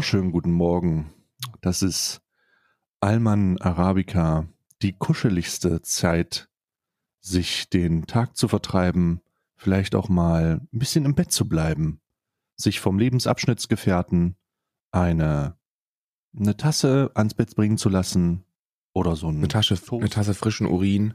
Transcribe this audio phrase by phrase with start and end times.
[0.00, 1.12] wunderschönen guten Morgen.
[1.60, 2.22] Das ist
[3.00, 4.46] Alman Arabica,
[4.80, 6.48] die kuscheligste Zeit,
[7.20, 9.20] sich den Tag zu vertreiben,
[9.56, 12.00] vielleicht auch mal ein bisschen im Bett zu bleiben,
[12.56, 14.36] sich vom Lebensabschnittsgefährten
[14.90, 15.58] eine,
[16.34, 18.44] eine Tasse ans Bett bringen zu lassen
[18.94, 21.12] oder so Eine Tasche, eine Tasse frischen Urin.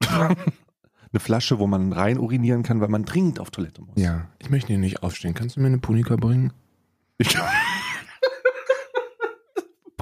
[0.08, 4.00] eine Flasche, wo man rein urinieren kann, weil man dringend auf Toilette muss.
[4.00, 5.34] Ja, ich möchte hier nicht aufstehen.
[5.34, 6.54] Kannst du mir eine Punika bringen?
[7.24, 7.34] Ich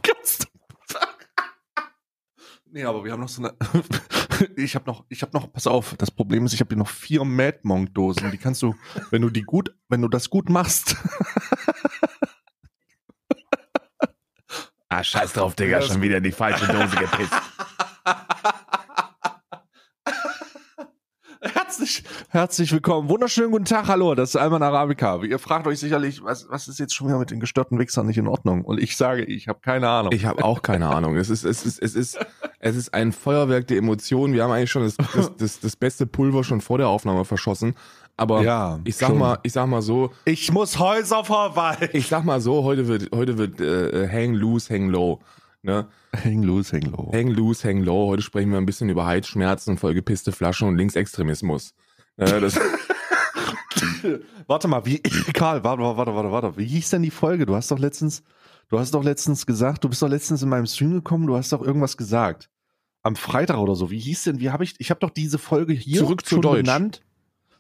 [0.03, 0.49] Kannst du-
[2.73, 3.55] nee, aber wir haben noch so eine.
[4.57, 6.89] ich habe noch, ich habe noch, pass auf, das Problem ist, ich habe hier noch
[6.89, 8.31] vier Mad Monk Dosen.
[8.31, 8.75] Die kannst du,
[9.11, 10.97] wenn du die gut, wenn du das gut machst.
[14.93, 15.81] Ah, scheiß drauf, Digga.
[15.83, 17.33] Schon wieder in die falsche Dose gepisst.
[21.41, 23.09] Herzlich, herzlich willkommen.
[23.09, 25.23] Wunderschönen guten Tag, hallo, das ist Alman Arabica.
[25.23, 28.19] Ihr fragt euch sicherlich, was, was ist jetzt schon wieder mit den gestörten Wichsern nicht
[28.19, 28.65] in Ordnung?
[28.65, 30.13] Und ich sage, ich habe keine Ahnung.
[30.13, 31.17] Ich habe auch keine Ahnung.
[31.17, 32.19] Es ist, es ist, es ist,
[32.61, 34.35] es ist ein Feuerwerk der Emotionen.
[34.35, 37.75] Wir haben eigentlich schon das, das, das, das beste Pulver schon vor der Aufnahme verschossen.
[38.17, 39.19] Aber Ja, ich sag schon.
[39.19, 41.97] mal, ich sag mal so, ich muss Häuser verwalten.
[41.97, 45.21] ich sag mal so, heute wird, heute wird äh, hang loose, hang low.
[45.63, 45.89] Ne?
[46.15, 47.11] Hang loose, hang low.
[47.13, 48.09] Hang loose, hang low.
[48.09, 51.75] Heute sprechen wir ein bisschen über Heizschmerzen, vollgepisste Flaschen und Linksextremismus.
[52.17, 52.59] Das,
[54.47, 54.99] Warte mal, wie,
[55.33, 56.57] Karl, warte, warte, warte, warte.
[56.57, 57.47] Wie hieß denn die Folge?
[57.47, 58.23] Du hast doch letztens,
[58.71, 61.53] du hast doch letztens gesagt, du bist doch letztens in meinem Stream gekommen, du hast
[61.53, 62.49] doch irgendwas gesagt.
[63.03, 63.91] Am Freitag oder so.
[63.91, 66.43] Wie hieß denn, wie habe ich, ich habe doch diese Folge hier Zurück zu schon
[66.43, 66.57] Deutsch.
[66.63, 67.03] benannt.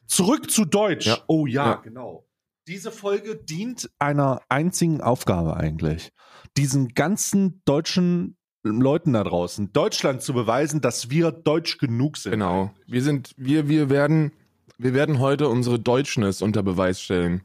[0.06, 1.06] Zurück zu Deutsch.
[1.06, 1.18] Ja.
[1.28, 1.74] Oh ja, Ja.
[1.76, 2.26] genau.
[2.66, 6.12] Diese Folge dient einer einzigen Aufgabe eigentlich.
[6.56, 12.32] Diesen ganzen deutschen Leuten da draußen, Deutschland zu beweisen, dass wir deutsch genug sind.
[12.32, 12.72] genau.
[12.86, 14.32] Wir sind, wir, wir werden,
[14.76, 17.40] wir werden heute unsere Deutschness unter Beweis stellen,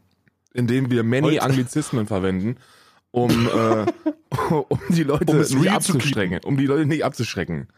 [0.52, 2.56] indem wir many Heute- Anglizismen verwenden,
[3.16, 3.86] um, äh,
[4.68, 7.68] um die Leute Um nicht abzuschrecken, um die Leute nicht abzuschrecken.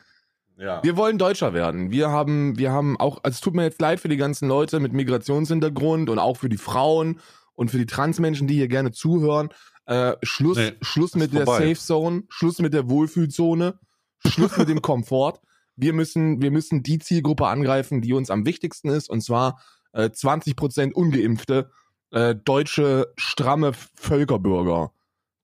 [0.58, 0.82] Ja.
[0.82, 1.92] Wir wollen Deutscher werden.
[1.92, 4.80] Wir haben, wir haben auch, also es tut mir jetzt leid für die ganzen Leute
[4.80, 7.20] mit Migrationshintergrund und auch für die Frauen
[7.54, 9.50] und für die Transmenschen, die hier gerne zuhören.
[9.86, 11.68] Äh, Schluss, Nee, Schluss mit der vorbei.
[11.68, 13.78] Safe Zone, Schluss mit der Wohlfühlzone,
[14.26, 15.34] Schluss mit dem Komfort.
[15.76, 19.62] Wir müssen, wir müssen die Zielgruppe angreifen, die uns am wichtigsten ist, und zwar
[19.92, 21.70] äh, 20% ungeimpfte
[22.10, 24.90] äh, deutsche stramme Völkerbürger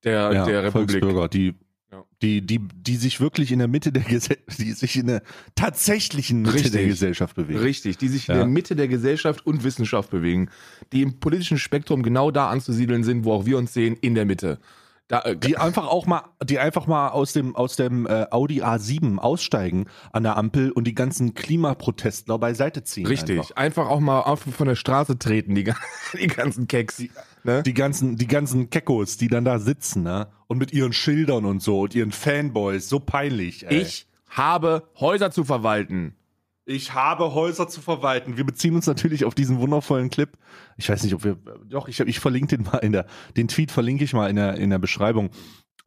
[0.05, 1.01] der, ja, der Republik.
[1.03, 1.55] Volksbürger, die,
[1.93, 2.05] Ja.
[2.23, 5.23] die, die, die sich wirklich in der Mitte der Gesellschaft, die sich in der
[5.55, 6.73] tatsächlichen Mitte Richtig.
[6.73, 7.59] der Gesellschaft bewegen.
[7.61, 8.41] Richtig, die sich in Ja.
[8.43, 10.49] der Mitte der Gesellschaft und Wissenschaft bewegen,
[10.93, 14.25] die im politischen Spektrum genau da anzusiedeln sind, wo auch wir uns sehen, in der
[14.25, 14.59] Mitte.
[15.09, 18.63] Da, äh, Die einfach auch mal, die einfach mal aus dem, aus dem äh, Audi
[18.63, 23.07] A7 aussteigen an der Ampel und die ganzen Klimaprotestler beiseite ziehen.
[23.07, 23.57] richtig, Einfach.
[23.57, 23.89] einfach.
[23.89, 25.65] auch mal auf, von der Straße treten, die,
[26.19, 27.03] die ganzen Keks.
[27.43, 27.63] ne?
[27.63, 30.29] Die ganzen, die ganzen Keckos, die dann da sitzen, ne?
[30.47, 33.67] Und mit ihren Schildern und so und ihren Fanboys, so peinlich.
[33.67, 33.83] Ey.
[33.83, 36.17] Ich habe Häuser zu verwalten.
[36.67, 38.37] Ich habe Häuser zu verwalten.
[38.37, 40.31] Wir beziehen uns natürlich auf diesen wundervollen Clip.
[40.77, 41.37] Ich weiß nicht, ob wir,
[41.67, 44.55] doch, ich, ich verlinke den mal in der, den Tweet verlinke ich mal in der,
[44.55, 45.31] in der Beschreibung,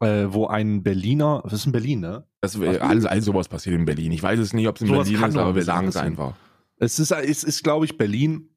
[0.00, 2.26] äh, wo ein Berliner, das ist in Berlin, ne?
[2.40, 4.12] Das, äh, alles, alles sowas passiert in Berlin.
[4.12, 6.34] Ich weiß es nicht, ob es in Sowas Berlin ist, aber wir sagen es einfach.
[6.76, 8.50] Es ist, es ist, glaube ich, Berlin,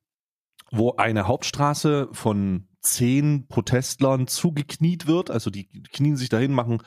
[0.70, 5.32] wo eine Hauptstraße von zehn Protestlern zugekniet wird.
[5.32, 6.84] Also die knien sich dahin, machen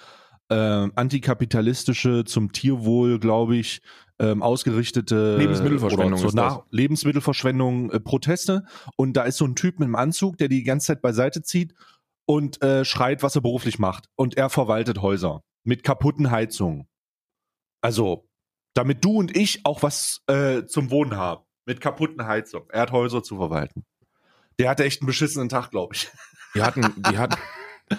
[0.48, 3.80] äh, antikapitalistische, zum Tierwohl, glaube ich,
[4.20, 6.32] ähm, ausgerichtete Lebensmittelverschwendung oder.
[6.34, 8.64] Nach- Lebensmittelverschwendung äh, Proteste.
[8.96, 11.74] Und da ist so ein Typ mit einem Anzug, der die ganze Zeit beiseite zieht
[12.26, 14.08] und äh, schreit, was er beruflich macht.
[14.16, 16.86] Und er verwaltet Häuser mit kaputten Heizungen.
[17.80, 18.28] Also,
[18.74, 21.44] damit du und ich auch was äh, zum Wohnen haben.
[21.66, 22.68] Mit kaputten Heizungen.
[22.70, 23.84] Er hat Häuser zu verwalten.
[24.58, 26.10] Der hatte echt einen beschissenen Tag, glaube ich.
[26.54, 27.36] Die hatten, die hatten,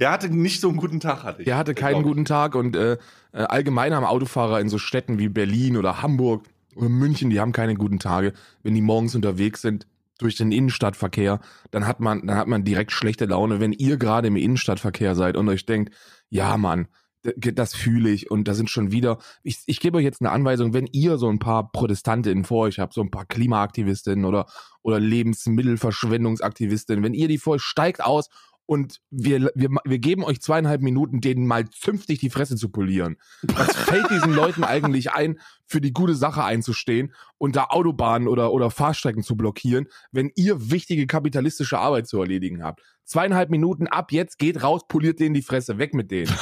[0.00, 1.46] Der hatte nicht so einen guten Tag, hatte ich.
[1.46, 2.98] Der hatte keinen guten Tag und äh,
[3.32, 6.44] äh, allgemein haben Autofahrer in so Städten wie Berlin oder Hamburg
[6.74, 8.32] oder München, die haben keine guten Tage.
[8.62, 9.86] Wenn die morgens unterwegs sind
[10.18, 11.40] durch den Innenstadtverkehr,
[11.70, 15.36] dann hat man, dann hat man direkt schlechte Laune, wenn ihr gerade im Innenstadtverkehr seid
[15.36, 15.94] und euch denkt,
[16.28, 16.88] ja Mann,
[17.22, 20.72] das fühle ich und da sind schon wieder, ich, ich gebe euch jetzt eine Anweisung,
[20.72, 24.46] wenn ihr so ein paar Protestantinnen vor euch habt, so ein paar Klimaaktivistinnen oder,
[24.82, 28.28] oder Lebensmittelverschwendungsaktivistinnen, wenn ihr die vor euch steigt aus
[28.66, 33.16] und wir, wir, wir geben euch zweieinhalb Minuten, denen mal zünftig die Fresse zu polieren.
[33.42, 38.52] Was fällt diesen Leuten eigentlich ein, für die gute Sache einzustehen und da Autobahnen oder,
[38.52, 42.82] oder Fahrstrecken zu blockieren, wenn ihr wichtige kapitalistische Arbeit zu erledigen habt?
[43.04, 46.32] Zweieinhalb Minuten ab jetzt, geht raus, poliert denen die Fresse, weg mit denen.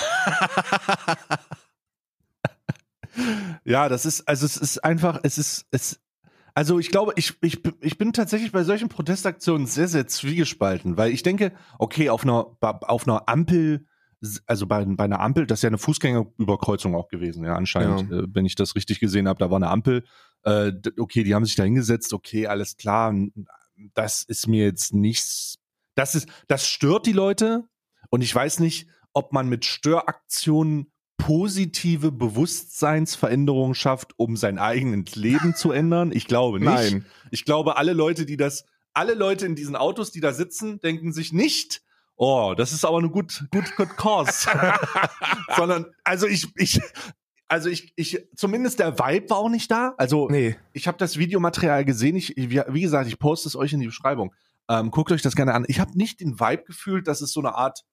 [3.64, 6.00] Ja, das ist, also es ist einfach, es ist, es,
[6.54, 11.12] Also ich glaube, ich, ich, ich bin tatsächlich bei solchen Protestaktionen sehr, sehr zwiegespalten, weil
[11.12, 13.86] ich denke, okay, auf einer, auf einer Ampel,
[14.46, 18.20] also bei, bei einer Ampel, das ist ja eine Fußgängerüberkreuzung auch gewesen, ja, anscheinend, ja.
[18.20, 20.04] Äh, wenn ich das richtig gesehen habe, da war eine Ampel,
[20.44, 23.12] äh, okay, die haben sich da hingesetzt, okay, alles klar,
[23.94, 25.58] das ist mir jetzt nichts,
[25.96, 27.64] das ist, das stört die Leute
[28.10, 35.55] und ich weiß nicht, ob man mit Störaktionen positive Bewusstseinsveränderungen schafft, um sein eigenes Leben
[35.55, 36.12] zu ändern?
[36.12, 36.69] Ich glaube nicht.
[36.69, 37.06] Nein.
[37.31, 41.12] Ich glaube, alle Leute, die das, alle Leute in diesen Autos, die da sitzen, denken
[41.12, 41.82] sich nicht,
[42.16, 44.49] oh, das ist aber eine gut, gut, gut cause.
[45.56, 46.81] Sondern, also ich, ich,
[47.49, 49.94] also ich, ich, zumindest der Vibe war auch nicht da.
[49.96, 50.56] Also nee.
[50.72, 52.17] ich habe das Videomaterial gesehen.
[52.17, 54.34] Ich, wie, wie gesagt, ich poste es euch in die Beschreibung.
[54.69, 55.64] Ähm, guckt euch das gerne an.
[55.69, 57.84] Ich habe nicht den Vibe gefühlt, dass es so eine Art,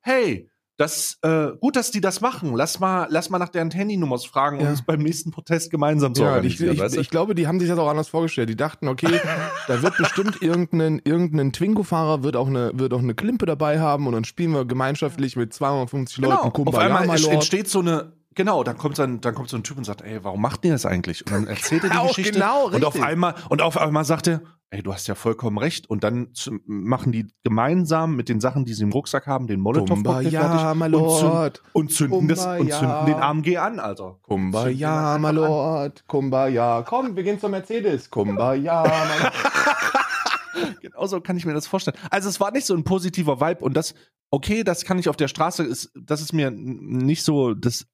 [0.00, 0.49] hey,
[0.80, 2.54] das äh, gut, dass die das machen.
[2.54, 4.70] Lass mal, lass mal nach deren Handynummers fragen, um ja.
[4.70, 6.74] uns beim nächsten Protest gemeinsam zu ja, organisieren.
[6.74, 8.48] Ich, ich, ich, glaube, die haben sich das auch anders vorgestellt.
[8.48, 9.20] Die dachten, okay,
[9.68, 14.06] da wird bestimmt irgendein, irgendein Twingo-Fahrer wird auch eine, wird auch eine Klimpe dabei haben
[14.06, 16.36] und dann spielen wir gemeinschaftlich mit 250 genau.
[16.36, 16.94] Leuten Kumbaya.
[16.94, 19.76] Auf einmal entsteht so eine Genau, dann kommt so ein, dann kommt so ein Typ
[19.76, 21.26] und sagt, ey, warum macht ihr das eigentlich?
[21.26, 22.32] Und dann erzählt er die Geschichte.
[22.32, 22.76] Genau, richtig.
[22.76, 25.90] und auf einmal, und auf einmal sagt er, ey, du hast ja vollkommen recht.
[25.90, 26.28] Und dann
[26.64, 30.94] machen die gemeinsam mit den Sachen, die sie im Rucksack haben, den Molotow-Cocktail ja, fertig
[30.94, 34.18] und, und, zünden das, und zünden den AMG an, Alter.
[34.22, 36.82] Kumbaya, my Lord, Kumbaya.
[36.86, 38.10] Komm, wir gehen zur Mercedes.
[38.10, 39.32] Kumbaya, my Lord.
[40.80, 41.96] genau so kann ich mir das vorstellen.
[42.10, 43.94] Also es war nicht so ein positiver Vibe und das,
[44.30, 47.86] okay, das kann ich auf der Straße, ist, das ist mir nicht so das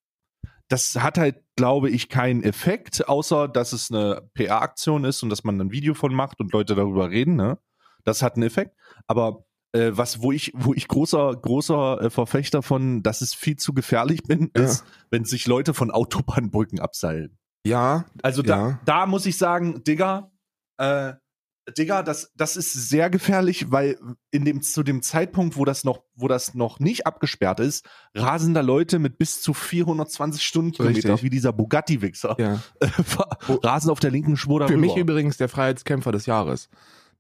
[0.69, 5.45] das hat halt, glaube ich, keinen Effekt, außer dass es eine PR-Aktion ist und dass
[5.45, 7.37] man ein Video von macht und Leute darüber reden.
[7.37, 7.59] Ne?
[8.05, 8.77] Das hat einen Effekt.
[9.07, 13.57] Aber äh, was, wo ich, wo ich großer, großer äh, Verfechter von, dass es viel
[13.57, 14.65] zu gefährlich bin, ja.
[14.65, 17.39] ist, wenn sich Leute von Autobahnbrücken abseilen.
[17.65, 18.07] Ja.
[18.23, 18.81] Also da, ja.
[18.85, 20.33] da muss ich sagen, Digga,
[20.79, 21.15] äh,
[21.77, 23.99] Digga, das, das ist sehr gefährlich, weil
[24.31, 27.85] in dem, zu dem Zeitpunkt, wo das noch, wo das noch nicht abgesperrt ist,
[28.15, 32.61] rasen da Leute mit bis zu 420 Stundenkilometer, wie dieser Bugatti-Wichser, ja.
[33.63, 34.75] rasen auf der linken Spur darüber.
[34.75, 36.69] Für mich übrigens der Freiheitskämpfer des Jahres.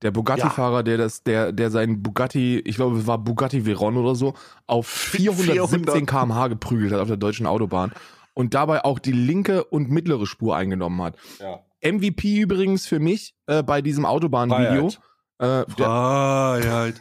[0.02, 0.82] Der Bugatti-Fahrer, ja.
[0.82, 4.34] der das, der, der seinen Bugatti, ich glaube, es war Bugatti Veyron oder so,
[4.66, 7.92] auf 417 km/h geprügelt hat auf der deutschen Autobahn
[8.34, 11.16] und dabei auch die linke und mittlere Spur eingenommen hat.
[11.40, 11.60] Ja.
[11.92, 14.92] MVP übrigens für mich äh, bei diesem Autobahnvideo.
[15.38, 17.00] Äh, Freiheit.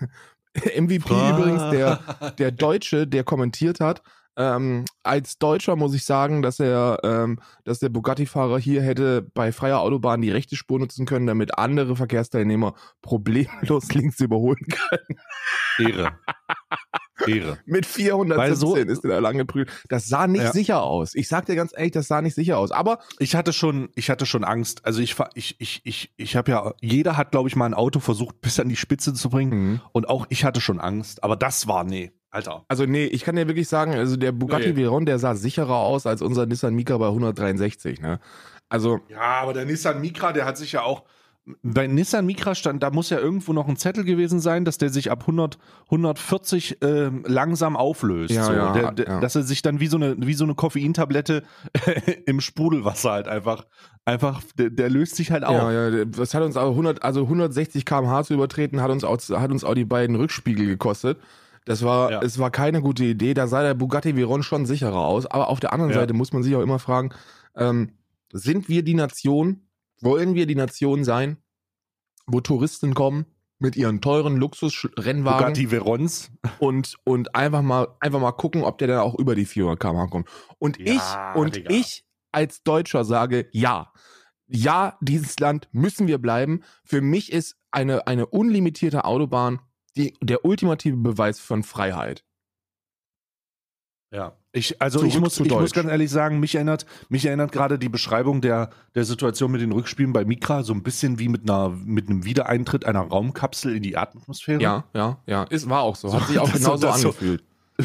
[0.78, 1.40] MVP Freiheit.
[1.40, 2.00] übrigens der,
[2.38, 4.02] der Deutsche, der kommentiert hat.
[4.38, 9.52] Ähm, als Deutscher muss ich sagen, dass er, ähm, dass der Bugatti-Fahrer hier hätte bei
[9.52, 15.20] freier Autobahn die rechte Spur nutzen können, damit andere Verkehrsteilnehmer problemlos links überholen können.
[15.80, 16.20] Ehre.
[17.28, 17.58] Ehre.
[17.66, 19.72] Mit 417 so, ist er da lang geprüft.
[19.90, 20.52] Das sah nicht ja.
[20.52, 21.16] sicher aus.
[21.16, 22.72] Ich sag dir ganz ehrlich, das sah nicht sicher aus.
[22.72, 24.86] Aber ich hatte schon, ich hatte schon Angst.
[24.86, 28.00] Also ich, ich, ich, ich, ich habe ja, jeder hat, glaube ich, mal ein Auto
[28.00, 29.52] versucht, bis an die Spitze zu bringen.
[29.52, 29.82] Mhm.
[29.94, 31.24] Und auch ich hatte schon Angst.
[31.24, 32.12] Aber das war nee.
[32.36, 32.66] Alter.
[32.68, 34.76] Also nee, ich kann dir wirklich sagen, also der Bugatti nee.
[34.76, 38.20] Veyron, der sah sicherer aus als unser Nissan Micra bei 163, ne?
[38.68, 39.00] Also.
[39.08, 41.04] Ja, aber der Nissan Micra, der hat sich ja auch,
[41.64, 44.90] bei Nissan Micra stand, da muss ja irgendwo noch ein Zettel gewesen sein, dass der
[44.90, 48.34] sich ab 100, 140 äh, langsam auflöst.
[48.34, 48.54] Ja, so.
[48.54, 49.20] ja, der, der, ja.
[49.22, 51.44] Dass er sich dann wie so eine, wie so eine Koffeintablette
[52.26, 53.66] im Sprudelwasser halt einfach,
[54.04, 55.56] einfach, der, der, löst sich halt auf.
[55.56, 59.20] Ja, ja, das hat uns auch 100, also 160 km/h zu übertreten, hat uns auch,
[59.30, 61.20] hat uns auch die beiden Rückspiegel gekostet.
[61.66, 62.22] Das war, ja.
[62.22, 63.34] es war keine gute Idee.
[63.34, 65.26] Da sah der Bugatti Veyron schon sicherer aus.
[65.26, 67.10] Aber auf der anderen Seite muss man sich auch immer fragen,
[67.56, 67.92] ähm,
[68.32, 69.68] sind wir die Nation,
[70.00, 71.38] wollen wir die Nation sein,
[72.28, 73.26] wo Touristen kommen
[73.58, 78.90] mit ihren teuren Luxusrennwagen Bugatti Verons und und einfach mal einfach mal gucken, ob der
[78.90, 80.28] dann auch über die 400 km/h kommt.
[80.60, 81.70] Und ja, ich und Digga.
[81.72, 83.92] ich als Deutscher sage ja.
[84.48, 86.62] Ja, dieses Land müssen wir bleiben.
[86.84, 89.60] Für mich ist eine eine unlimitierte Autobahn
[89.96, 92.24] die, der ultimative Beweis von Freiheit.
[94.12, 97.52] Ja, ich, also Zurück ich muss, ich muss ganz ehrlich sagen, mich erinnert, mich erinnert
[97.52, 101.28] gerade die Beschreibung der, der Situation mit den Rückspielen bei Mikra so ein bisschen wie
[101.28, 104.62] mit einer, mit einem Wiedereintritt einer Raumkapsel in die Atmosphäre.
[104.62, 106.14] Ja, ja, ja, ist, war auch so.
[106.14, 107.44] Hat sich auch genauso angefühlt.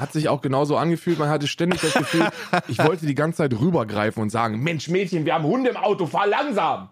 [0.00, 1.16] Hat sich auch genauso angefühlt.
[1.20, 2.28] Man hatte ständig das Gefühl,
[2.66, 6.06] ich wollte die ganze Zeit rübergreifen und sagen, Mensch, Mädchen, wir haben Hunde im Auto,
[6.06, 6.88] fahr langsam.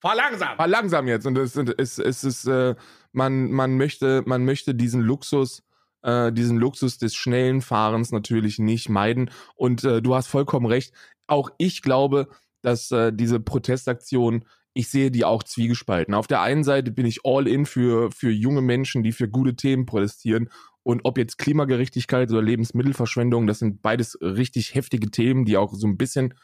[0.00, 0.56] Fahr langsam.
[0.56, 1.26] Fahr langsam jetzt.
[1.26, 2.74] Und es, es, es ist, äh,
[3.14, 5.62] man, man möchte, man möchte diesen Luxus,
[6.02, 9.30] äh, diesen Luxus des schnellen Fahrens natürlich nicht meiden.
[9.54, 10.92] Und äh, du hast vollkommen recht.
[11.26, 12.28] Auch ich glaube,
[12.62, 14.44] dass äh, diese Protestaktion,
[14.74, 16.14] ich sehe die auch zwiegespalten.
[16.14, 19.54] Auf der einen Seite bin ich all in für, für junge Menschen, die für gute
[19.54, 20.50] Themen protestieren.
[20.82, 25.86] Und ob jetzt Klimagerechtigkeit oder Lebensmittelverschwendung, das sind beides richtig heftige Themen, die auch so
[25.86, 26.34] ein bisschen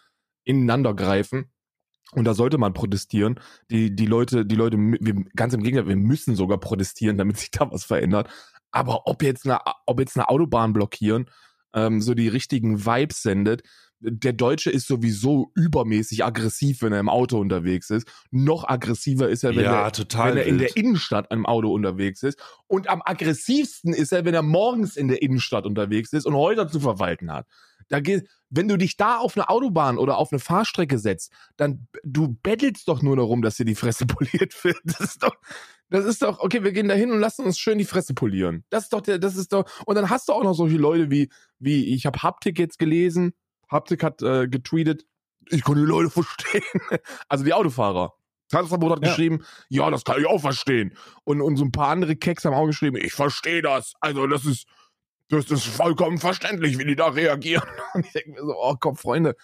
[0.44, 1.50] ineinander greifen.
[2.12, 3.38] Und da sollte man protestieren.
[3.70, 7.50] Die, die Leute, die Leute, wir, ganz im Gegenteil, wir müssen sogar protestieren, damit sich
[7.50, 8.28] da was verändert.
[8.72, 11.26] Aber ob jetzt eine, ob jetzt eine Autobahn blockieren,
[11.72, 13.62] ähm, so die richtigen Vibes sendet,
[14.00, 18.08] der Deutsche ist sowieso übermäßig aggressiv, wenn er im Auto unterwegs ist.
[18.30, 22.22] Noch aggressiver ist er, wenn, Ja, er, wenn er in der Innenstadt im Auto unterwegs
[22.22, 22.40] ist.
[22.66, 26.66] Und am aggressivsten ist er, wenn er morgens in der Innenstadt unterwegs ist und Häuser
[26.68, 27.46] zu verwalten hat.
[27.90, 31.86] Da geht, wenn du dich da auf eine Autobahn oder auf eine Fahrstrecke setzt, dann
[32.02, 34.78] du bettelst doch nur darum, dass dir die Fresse poliert wird.
[34.84, 35.34] Das ist doch,
[35.90, 38.64] das ist doch, okay, wir gehen da hin und lassen uns schön die Fresse polieren.
[38.70, 41.10] Das ist doch der, das ist doch, und dann hast du auch noch solche Leute
[41.10, 41.28] wie,
[41.58, 43.34] wie, ich habe Haptik jetzt gelesen,
[43.68, 45.04] Haptik hat äh, getweetet,
[45.48, 46.62] ich kann die Leute verstehen.
[47.28, 48.14] Also die Autofahrer.
[48.50, 49.08] Tanzverbot hat Ja.
[49.10, 50.96] geschrieben, ja, das kann ich auch verstehen.
[51.24, 53.94] Und, und so ein paar andere Keks haben auch geschrieben, ich verstehe das.
[54.00, 54.66] Also das ist,
[55.30, 57.62] das ist vollkommen verständlich, wie die da reagieren.
[57.94, 59.36] Und ich denke mir so, oh komm, Freunde,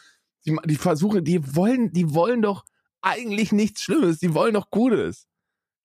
[0.44, 2.64] die, die Versuche, die wollen, die wollen doch
[3.02, 5.28] eigentlich nichts Schlimmes, die wollen doch Gutes.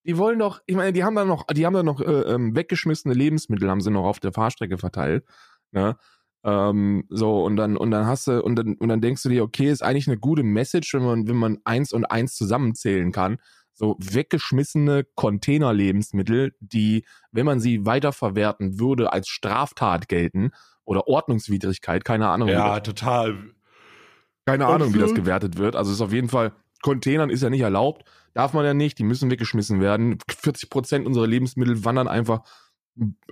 [0.04, 2.56] Die wollen doch, ich meine, die haben da noch, die haben da noch äh, ähm,
[2.56, 5.24] weggeschmissene Lebensmittel, haben sie noch auf der Fahrstrecke verteilt.
[5.72, 5.96] Ne?
[6.44, 9.44] Ähm, so, und dann, und dann hast du, und dann, und dann denkst du dir,
[9.44, 13.38] okay, ist eigentlich eine gute Message, wenn man, wenn man eins und eins zusammenzählen kann.
[13.82, 20.52] So weggeschmissene Container-Lebensmittel, die, wenn man sie weiterverwerten würde, als Straftat gelten
[20.86, 23.54] oder Ordnungswidrigkeit, keine Ahnung, Ja, das, total.
[24.46, 25.26] keine Ahnung, wie das Absolut.
[25.26, 25.76] gewertet wird.
[25.76, 29.00] Also es ist auf jeden Fall, Containern ist ja nicht erlaubt, darf man ja nicht,
[29.00, 30.20] die müssen weggeschmissen werden.
[30.30, 32.42] 40 Prozent unserer Lebensmittel wandern einfach,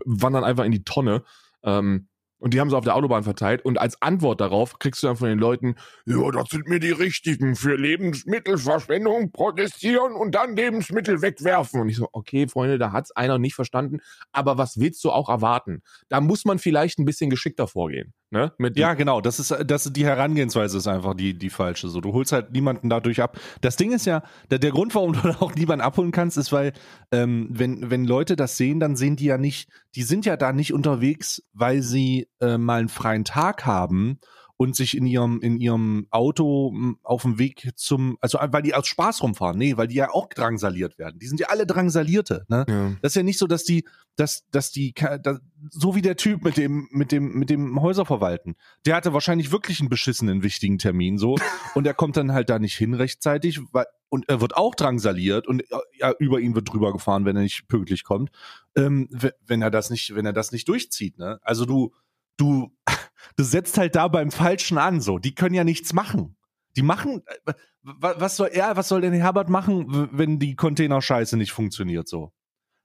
[0.03, 1.24] wandern einfach in die Tonne.
[1.63, 2.09] Ähm,
[2.39, 3.63] und die haben sie auf der Autobahn verteilt.
[3.63, 6.91] Und als Antwort darauf kriegst du dann von den Leuten, ja, das sind mir die
[6.91, 11.81] Richtigen für Lebensmittelverschwendung, protestieren und dann Lebensmittel wegwerfen.
[11.81, 14.00] Und ich so, okay, Freunde, da hat's einer nicht verstanden.
[14.31, 15.84] Aber was willst du auch erwarten?
[16.08, 18.13] Da muss man vielleicht ein bisschen geschickter vorgehen.
[18.31, 18.51] Ne?
[18.75, 19.21] Ja, genau.
[19.21, 21.89] Das ist, das ist die Herangehensweise ist einfach die, die falsche.
[21.89, 23.39] So, du holst halt niemanden dadurch ab.
[23.62, 24.21] Das Ding ist ja,
[24.51, 26.74] der, der Grund, warum du auch niemanden abholen kannst, ist, weil
[27.12, 30.53] ähm, wenn, wenn Leute das sehen, dann sehen die ja nicht, die sind ja da
[30.53, 34.19] nicht unterwegs, weil sie äh, mal einen freien Tag haben
[34.62, 38.75] und sich in ihrem, in ihrem Auto m, auf dem Weg zum, also weil die
[38.75, 39.58] aus Spaß rumfahren.
[39.58, 41.18] Nee, weil die ja auch drangsaliert werden.
[41.18, 42.66] Die sind ja alle Drangsalierte, ne?
[42.68, 42.92] ja.
[43.01, 43.86] Das ist ja nicht so, dass die,
[44.18, 45.39] dass, dass die, dass,
[45.70, 48.58] so wie der Typ mit dem, mit dem, mit dem Häuserverwalten.
[48.86, 51.38] Der hatte wahrscheinlich wirklich einen beschissenen wichtigen Termin so
[51.74, 55.48] und er kommt dann halt da nicht hin rechtzeitig, weil, und er wird auch drangsaliert
[55.48, 58.30] und äh, ja, über ihn wird drüber gefahren, wenn er nicht pünktlich kommt,
[58.75, 59.08] ähm,
[59.46, 61.39] wenn er das nicht, wenn er das nicht durchzieht, ne?
[61.44, 61.94] Also du,
[62.39, 62.75] du,
[63.38, 65.19] du setzt halt da beim Falschen an, so.
[65.19, 66.36] Die können ja nichts machen.
[66.75, 67.53] Die machen, äh,
[67.84, 72.31] wa- was soll er, was soll denn Herbert machen, wenn die Containerscheiße nicht funktioniert, so?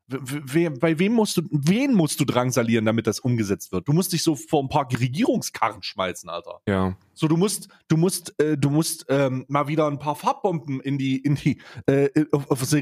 [0.06, 3.88] Wer, bei wem musst du, wen musst du drangsalieren, damit das umgesetzt wird?
[3.88, 6.60] Du musst dich so vor ein paar Regierungskarren schmeißen, Alter.
[6.68, 6.96] ja.
[7.16, 10.98] So, du musst, du musst, äh, du musst ähm, mal wieder ein paar Farbbomben in
[10.98, 12.74] die, in die, äh, auf, auf,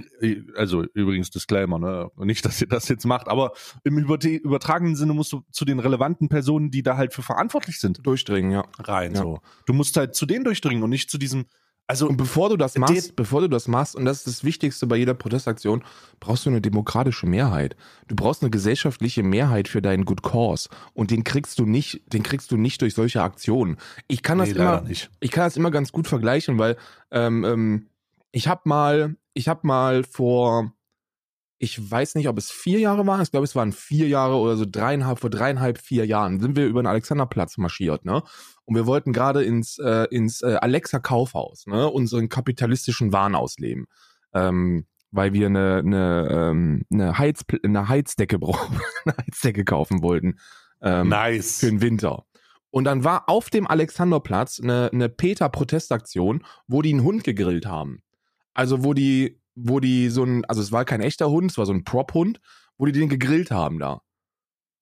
[0.56, 2.10] also übrigens Disclaimer, ne?
[2.16, 3.52] Nicht, dass ihr das jetzt macht, aber
[3.84, 8.06] im übertragenen Sinne musst du zu den relevanten Personen, die da halt für verantwortlich sind,
[8.06, 8.64] Durchdringen, ja.
[8.78, 9.14] rein.
[9.14, 9.20] Ja.
[9.20, 9.40] So.
[9.66, 11.44] Du musst halt zu denen durchdringen und nicht zu diesem.
[11.86, 14.86] Also Und bevor du das machst, bevor du das machst, und das ist das Wichtigste
[14.86, 15.84] bei jeder Protestaktion,
[16.20, 17.76] brauchst du eine demokratische Mehrheit.
[18.08, 20.68] Du brauchst eine gesellschaftliche Mehrheit für deinen Good Cause.
[20.94, 23.76] Und den kriegst du nicht, den kriegst du nicht durch solche Aktionen.
[24.08, 25.10] Ich kann das nee, immer, nicht.
[25.20, 26.76] ich kann das immer ganz gut vergleichen, weil
[27.10, 27.86] ähm, ähm,
[28.30, 30.72] ich habe mal, ich habe mal vor,
[31.62, 34.56] ich weiß nicht, ob es vier Jahre waren, ich glaube, es waren vier Jahre oder
[34.56, 38.24] so dreieinhalb, vor dreieinhalb, vier Jahren sind wir über den Alexanderplatz marschiert, ne?
[38.64, 43.86] Und wir wollten gerade ins, äh, ins äh, Alexa Kaufhaus, ne, unseren kapitalistischen Wahn ausleben.
[44.34, 50.40] Ähm, weil wir eine, eine, ähm, eine, Heiz, eine Heizdecke brauchen, eine Heizdecke kaufen wollten.
[50.80, 51.60] Ähm, nice.
[51.60, 52.24] für den Winter.
[52.70, 58.02] Und dann war auf dem Alexanderplatz eine, eine Peter-Protestaktion, wo die einen Hund gegrillt haben.
[58.52, 61.66] Also wo die, wo die so ein, also es war kein echter Hund, es war
[61.66, 62.40] so ein Prop-Hund,
[62.78, 64.00] wo die den gegrillt haben da.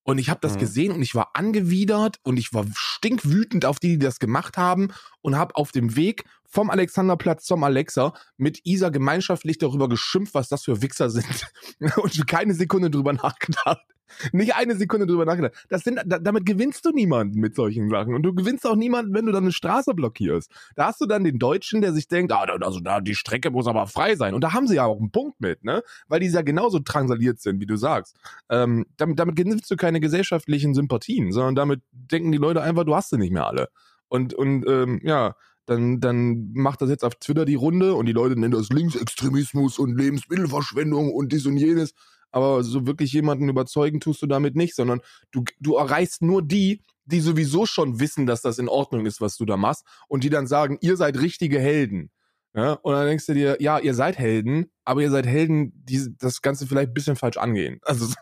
[0.03, 0.59] Und ich habe das Mhm.
[0.59, 4.89] gesehen und ich war angewidert und ich war stinkwütend auf die, die das gemacht haben
[5.21, 10.49] und habe auf dem Weg vom Alexanderplatz zum Alexa mit Isa gemeinschaftlich darüber geschimpft, was
[10.49, 11.53] das für Wichser sind
[11.97, 13.85] und keine Sekunde drüber nachgedacht.
[14.33, 15.55] Nicht eine Sekunde drüber nachgedacht.
[15.69, 18.15] Das sind, da, damit gewinnst du niemanden mit solchen Sachen.
[18.15, 20.51] Und du gewinnst auch niemanden, wenn du dann eine Straße blockierst.
[20.77, 23.67] Da hast du dann den Deutschen, der sich denkt, ah, also da, die Strecke muss
[23.67, 24.35] aber frei sein.
[24.35, 25.83] Und da haben sie ja auch einen Punkt mit, ne?
[26.09, 28.17] Weil die ja genauso drangsaliert sind, wie du sagst.
[28.49, 32.95] Ähm, damit, damit gewinnst du keine gesellschaftlichen Sympathien, sondern damit denken die Leute einfach, du
[32.95, 33.69] hast sie nicht mehr alle.
[34.09, 35.35] Und, und ähm, ja,
[35.67, 39.79] dann, dann macht das jetzt auf Twitter die Runde und die Leute nennen das Linksextremismus
[39.79, 41.95] und Lebensmittelverschwendung und dies und jenes.
[42.33, 45.01] Aber so wirklich jemanden überzeugen tust du damit nicht, sondern
[45.33, 49.37] du, du erreichst nur die, die sowieso schon wissen, dass das in Ordnung ist, was
[49.37, 52.11] du da machst und die dann sagen, ihr seid richtige Helden.
[52.55, 56.09] Ja, und dann denkst du dir, ja, ihr seid Helden, aber ihr seid Helden, die
[56.19, 57.81] das Ganze vielleicht ein bisschen falsch angehen.
[57.85, 58.15] Also so,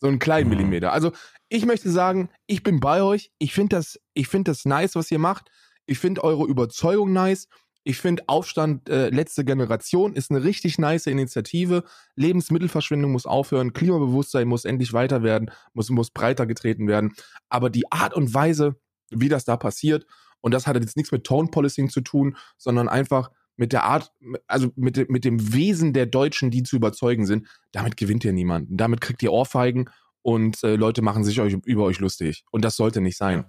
[0.00, 0.56] so einen kleinen Mhm.
[0.56, 0.92] Millimeter.
[0.92, 1.12] Also
[1.48, 3.30] ich möchte sagen, ich bin bei euch.
[3.38, 5.50] Ich finde das, ich finde das nice, was ihr macht.
[5.86, 7.48] Ich finde eure Überzeugung nice.
[7.82, 11.84] Ich finde Aufstand äh, letzte Generation ist eine richtig nice Initiative.
[12.14, 17.12] Lebensmittelverschwendung muss aufhören, Klimabewusstsein muss endlich weiter werden, muss, muss breiter getreten werden.
[17.48, 18.76] Aber die Art und Weise,
[19.10, 20.06] wie das da passiert,
[20.42, 24.12] und das hat jetzt nichts mit Tone Policing zu tun, sondern einfach mit der Art,
[24.46, 28.32] also mit, dem- mit dem Wesen der Deutschen, die zu überzeugen sind, damit gewinnt ihr
[28.32, 28.76] niemanden.
[28.76, 29.90] Damit kriegt ihr Ohrfeigen
[30.22, 32.44] und äh, Leute machen sich euch, über euch lustig.
[32.50, 33.44] Und das sollte nicht sein.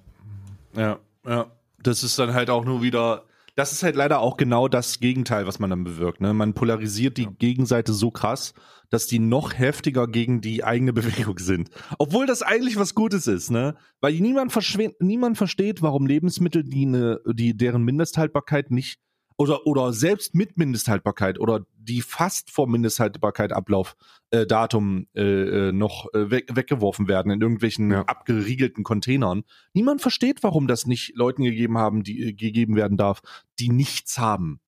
[0.76, 1.52] Ja, ja.
[1.84, 3.26] Das ist dann halt auch nur wieder.
[3.56, 6.22] Das ist halt leider auch genau das Gegenteil, was man dann bewirkt.
[6.22, 6.34] Ne?
[6.34, 8.54] Man polarisiert die Gegenseite so krass,
[8.90, 11.70] dass die noch heftiger gegen die eigene Bewegung sind.
[11.98, 13.76] Obwohl das eigentlich was Gutes ist, ne?
[14.00, 14.54] Weil niemand,
[15.00, 19.00] niemand versteht, warum Lebensmittel, die, ne, die deren Mindesthaltbarkeit nicht
[19.42, 23.96] oder, oder selbst mit Mindesthaltbarkeit oder die fast vor Mindesthaltbarkeit Ablauf
[24.30, 28.04] äh, äh, äh, noch äh, weg, weggeworfen werden in irgendwelchen Ja.
[28.04, 29.42] abgeriegelten Containern.
[29.74, 33.22] Niemand versteht, warum das nicht Leuten gegeben haben, die äh, gegeben werden darf,
[33.58, 34.60] die nichts haben,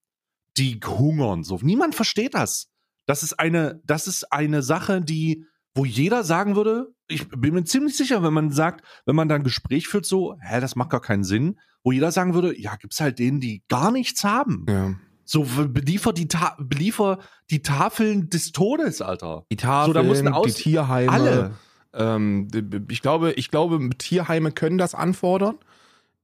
[0.57, 1.43] die hungern.
[1.43, 2.71] So, niemand versteht das.
[3.05, 7.63] Das ist eine, das ist eine Sache, die, wo jeder sagen würde, ich bin mir
[7.63, 10.89] ziemlich sicher, wenn man sagt, wenn man dann ein Gespräch führt, so, hä, das macht
[10.89, 14.65] gar keinen Sinn, wo jeder sagen würde, ja, gibt's halt denen, die gar nichts haben.
[14.69, 14.93] Ja.
[15.25, 19.45] So, beliefer die, Ta beliefer die Tafeln des Todes, Alter.
[19.51, 21.11] Die Tafeln, da mussten die Tierheime.
[21.11, 21.51] Alle.
[21.93, 22.47] Ähm,
[22.89, 25.55] ich glaube, ich glaube, Tierheime können das anfordern.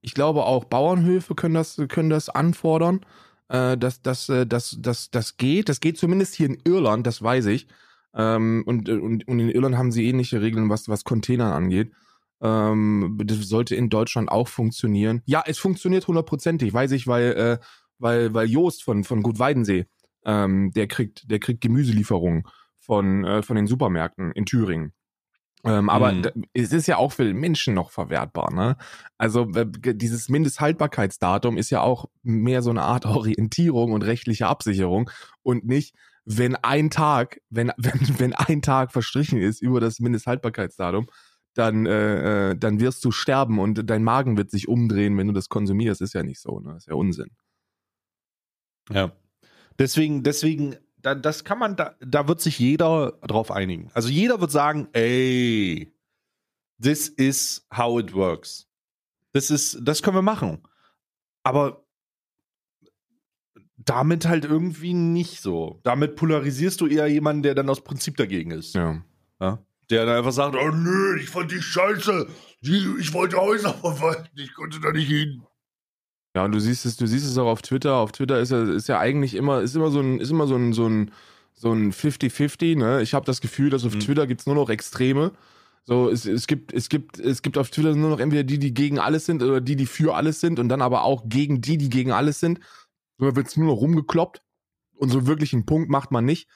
[0.01, 3.01] Ich glaube auch Bauernhöfe können das, können das anfordern.
[3.49, 5.69] Äh, das, das, äh, das, das, das geht.
[5.69, 7.67] Das geht zumindest hier in Irland, das weiß ich.
[8.13, 11.91] Ähm, und, und, und in Irland haben sie ähnliche Regeln, was, was Containern angeht.
[12.41, 15.21] Ähm, das sollte in Deutschland auch funktionieren.
[15.25, 17.57] Ja, es funktioniert hundertprozentig, weiß ich, weil, äh,
[17.97, 19.87] weil, weil Joost von, von Gut Weidensee,
[20.25, 22.43] ähm, der kriegt, der kriegt Gemüselieferungen
[22.79, 24.93] von, äh, von den Supermärkten in Thüringen.
[25.65, 28.77] Ähm, aber da, es ist ja auch für den Menschen noch verwertbar, ne?
[29.17, 35.09] Also äh, dieses Mindesthaltbarkeitsdatum ist ja auch mehr so eine Art Orientierung und rechtliche Absicherung
[35.43, 41.07] und nicht, wenn ein Tag, wenn, wenn, wenn ein Tag verstrichen ist über das Mindesthaltbarkeitsdatum,
[41.59, 45.33] dann, äh, äh, dann wirst du sterben und dein Magen wird sich umdrehen, wenn du
[45.33, 46.01] das konsumierst.
[46.01, 46.77] Ist ja nicht so, ne?
[46.77, 47.29] Ist ja Unsinn.
[48.89, 49.11] Ja.
[49.77, 53.89] Deswegen, deswegen, da, das kann man, da, da wird sich jeder drauf einigen.
[53.93, 55.93] Also jeder wird sagen, ey,
[56.81, 58.67] this is how it works.
[59.33, 60.63] Das ist, das können wir machen.
[61.43, 61.85] Aber
[63.75, 65.79] damit halt irgendwie nicht so.
[65.83, 68.75] Damit polarisierst du eher jemanden, der dann aus Prinzip dagegen ist.
[68.75, 69.01] Ja.
[69.39, 69.63] Ja?
[69.89, 72.27] Der dann einfach sagt, oh nö, ich fand die scheiße.
[72.61, 75.43] Ich wollte Häuser verwalten, ich konnte da nicht hin.
[76.35, 77.95] Ja, und du siehst es, du siehst es auch auf Twitter.
[77.95, 80.55] Auf Twitter ist ja, ist ja eigentlich immer, ist immer so ein, ist immer so
[80.55, 81.11] ein, so ein,
[81.53, 83.01] so ein 50-50, ne?
[83.01, 83.99] Ich habe das Gefühl, dass auf Mhm.
[84.01, 85.31] Twitter gibt's nur noch Extreme.
[85.85, 88.73] So, es, es gibt, es gibt, es gibt auf Twitter nur noch entweder die, die
[88.73, 91.77] gegen alles sind oder die, die für alles sind und dann aber auch gegen die,
[91.77, 92.59] die gegen alles sind.
[93.17, 94.41] So da wird's nur noch rumgekloppt
[94.95, 96.47] und so wirklich einen Punkt macht man nicht.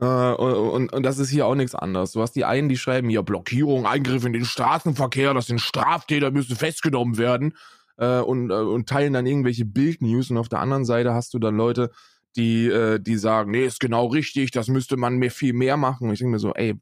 [0.00, 2.12] Äh, und, und das ist hier auch nichts anderes.
[2.12, 6.30] Du hast die einen, die schreiben hier Blockierung, Eingriff in den Straßenverkehr, das sind Straftäter,
[6.30, 7.54] müssen festgenommen werden
[7.98, 11.38] äh, und, äh, und teilen dann irgendwelche Bildnews und auf der anderen Seite hast du
[11.38, 11.90] dann Leute,
[12.36, 16.06] die, äh, die sagen, nee, ist genau richtig, das müsste man mehr viel mehr machen.
[16.08, 16.76] Und ich denke mir so, ey,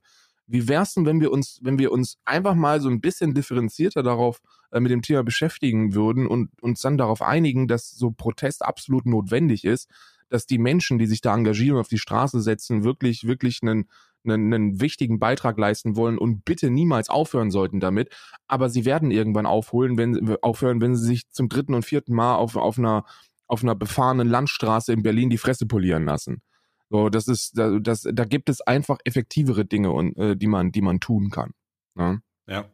[0.47, 4.03] wie wär's denn, wenn wir uns, wenn wir uns einfach mal so ein bisschen differenzierter
[4.03, 8.65] darauf äh, mit dem Thema beschäftigen würden und uns dann darauf einigen, dass so Protest
[8.65, 9.89] absolut notwendig ist,
[10.29, 13.89] dass die Menschen, die sich da engagieren und auf die Straße setzen, wirklich, wirklich einen,
[14.25, 18.15] einen, einen wichtigen Beitrag leisten wollen und bitte niemals aufhören sollten damit.
[18.47, 22.37] Aber sie werden irgendwann aufholen, wenn, aufhören, wenn sie sich zum dritten und vierten Mal
[22.37, 23.05] auf, auf einer,
[23.47, 26.43] auf einer befahrenen Landstraße in Berlin die Fresse polieren lassen.
[26.91, 30.73] So, das ist, da, das, da gibt es einfach effektivere Dinge und äh, die man,
[30.73, 31.53] die man tun kann.
[31.95, 32.23] Ne?
[32.47, 32.71] Ja.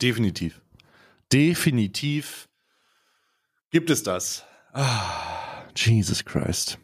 [0.00, 0.62] Definitiv.
[1.30, 2.48] Definitiv
[3.70, 4.44] gibt es das.
[4.72, 6.78] Ah, Jesus Christ.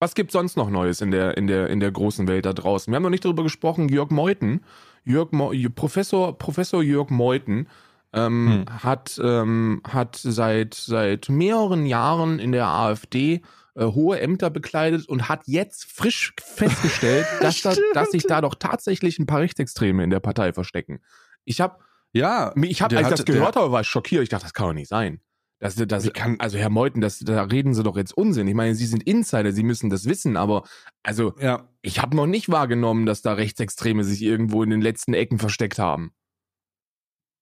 [0.00, 2.90] Was gibt sonst noch Neues in der, in der, in der großen Welt da draußen?
[2.90, 3.88] Wir haben noch nicht darüber gesprochen.
[3.88, 4.64] Jörg Meuthen,
[5.04, 7.68] Jörg Mo Professor, Professor Jörg Meuthen
[8.12, 13.42] ähm, hat, ähm, hat seit, seit mehreren Jahren in der AfD
[13.74, 18.54] äh, hohe Ämter bekleidet und hat jetzt frisch festgestellt, dass, da, dass sich da doch
[18.54, 21.00] tatsächlich ein paar Rechtsextreme in der Partei verstecken.
[21.44, 21.78] Ich habe,
[22.12, 24.22] Ja, ich habe, als ich das gehört habe, war ich schockiert.
[24.22, 25.20] Ich dachte, das kann doch nicht sein.
[25.60, 28.48] Das, das, kann- also Herr Meuthen, das, da reden Sie doch jetzt Unsinn.
[28.48, 30.64] Ich meine, Sie sind Insider, Sie müssen das wissen, aber
[31.02, 35.12] also Ja, ich habe noch nicht wahrgenommen, dass da Rechtsextreme sich irgendwo in den letzten
[35.14, 36.12] Ecken versteckt haben.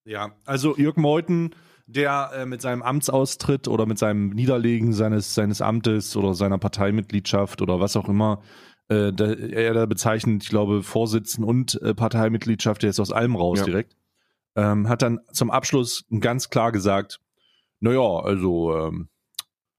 [0.04, 0.32] ja.
[0.44, 1.54] Also Jörg Meuthen
[1.86, 7.62] der äh, mit seinem Amtsaustritt oder mit seinem Niederlegen seines, seines Amtes oder seiner Parteimitgliedschaft
[7.62, 8.42] oder was auch immer,
[8.88, 13.36] äh, der, er da bezeichnet, ich glaube, Vorsitzen und äh, Parteimitgliedschaft, der ist aus allem
[13.36, 13.64] raus Ja.
[13.64, 13.96] direkt,
[14.54, 17.20] ähm, hat dann zum Abschluss ganz klar gesagt,
[17.80, 19.08] naja, also ähm,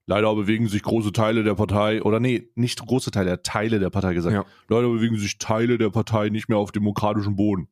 [0.06, 4.14] leider bewegen sich große Teile der Partei, oder nee, nicht große Teile, Teile der Partei
[4.14, 4.46] gesagt, Ja.
[4.68, 7.68] leider bewegen sich Teile der Partei nicht mehr auf demokratischem Boden.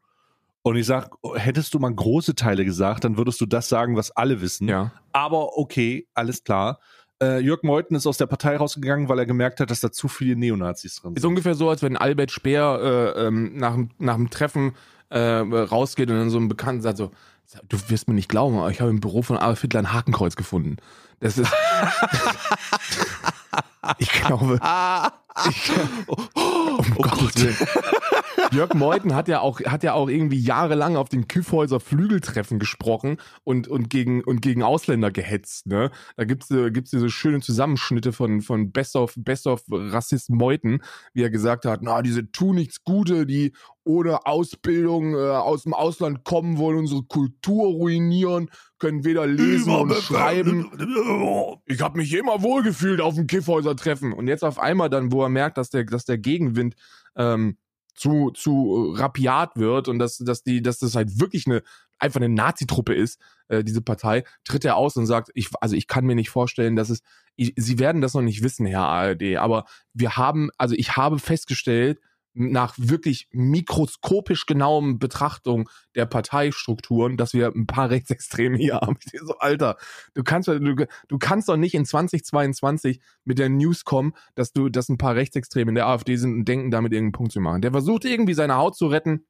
[0.64, 4.12] Und ich sag, hättest du mal große Teile gesagt, dann würdest du das sagen, was
[4.12, 4.68] alle wissen.
[4.68, 4.92] Ja.
[5.14, 6.80] Aber okay, alles klar.
[7.24, 10.08] Äh, Jörg Meuthen ist aus der Partei rausgegangen, weil er gemerkt hat, dass da zu
[10.08, 11.30] viele Neonazis drin Ist sind.
[11.30, 14.74] ungefähr so, als wenn Albert Speer äh, ähm, nach, dem- nach dem Treffen
[15.10, 17.12] äh, rausgeht und dann so ein Bekannten sagt so,
[17.68, 20.36] du wirst mir nicht glauben, aber ich habe im Büro von Adolf Hitler ein Hakenkreuz
[20.36, 20.78] gefunden.
[21.20, 21.52] Das ist...
[23.98, 24.60] ich glaube...
[25.50, 25.72] Ich,
[26.08, 27.56] um Gottes Willen.
[28.52, 33.18] Jörg Meuthen hat ja auch hat ja auch irgendwie jahrelang auf den Kyffhäuser Flügeltreffen gesprochen
[33.44, 35.68] und und gegen und gegen Ausländer gehetzt.
[35.68, 40.30] Ne, da gibt's äh, gibt's diese schönen Zusammenschnitte von von Best of Best of Rassist
[40.30, 40.84] Meuthen,
[41.14, 43.54] wie er gesagt hat, na diese tun nichts Gute, die
[43.88, 49.94] ohne Ausbildung äh, aus dem Ausland kommen wollen, unsere Kultur ruinieren, können weder lesen und
[49.96, 50.70] schreiben.
[51.66, 54.14] Ich habe mich immer wohlgefühlt auf dem Kiffhäuser-Treffen.
[54.14, 56.76] Und jetzt auf einmal dann, wo er merkt, dass der, dass der Gegenwind
[57.16, 57.58] ähm,
[57.98, 61.64] zu, zu rapiat wird und dass, dass, die, dass das halt wirklich eine,
[61.98, 65.88] einfach eine Nazi-Truppe ist, äh, diese Partei, tritt er aus und sagt, ich, also ich
[65.88, 67.02] kann mir nicht vorstellen, dass es,
[67.36, 71.18] ich, Sie werden das noch nicht wissen, Herr ARD, aber wir haben, also ich habe
[71.20, 72.00] festgestellt,
[72.38, 78.98] nach wirklich mikroskopisch genauem Betrachtung der Parteistrukturen, dass wir ein paar Rechtsextreme hier haben.
[79.12, 79.78] Ich so, Alter,
[80.14, 84.70] du kannst, du, du kannst doch nicht in 2022 mit der News kommen, dass du,
[84.70, 87.62] dass ein paar Rechtsextreme in der AfD sind und denken, damit irgendeinen Punkt zu machen.
[87.62, 89.26] Der versucht irgendwie seine Haut zu retten.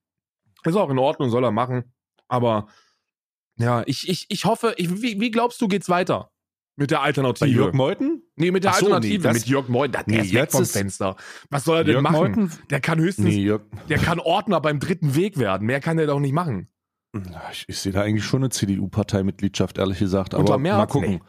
[0.66, 1.94] Ist auch in Ordnung, soll er machen.
[2.28, 2.68] Aber
[3.58, 6.32] ja, ich, ich, ich hoffe, ich, wie, wie glaubst du, geht's weiter?
[6.80, 7.50] Mit der Bei Alternative.
[7.50, 8.22] Jörg Meuthen?
[8.36, 9.92] nee, mit der so, nee, Alternative, das- mit Jörg Meuthen.
[9.94, 11.16] Der Nee, ist weg jetzt vom Fenster.
[11.50, 12.16] Was soll er denn Jörg machen?
[12.16, 12.52] Meuthen?
[12.70, 13.64] Der kann höchstens, Nee, Jörg.
[13.90, 15.66] der kann Ordner beim dritten Weg werden.
[15.68, 16.70] Mehr kann der doch nicht machen.
[17.52, 20.34] Ich, ich sehe da eigentlich schon eine CDU-Parteimitgliedschaft, ehrlich gesagt.
[20.36, 20.78] Aber Unter Merz?
[20.78, 21.10] mal gucken.
[21.10, 21.22] Nee.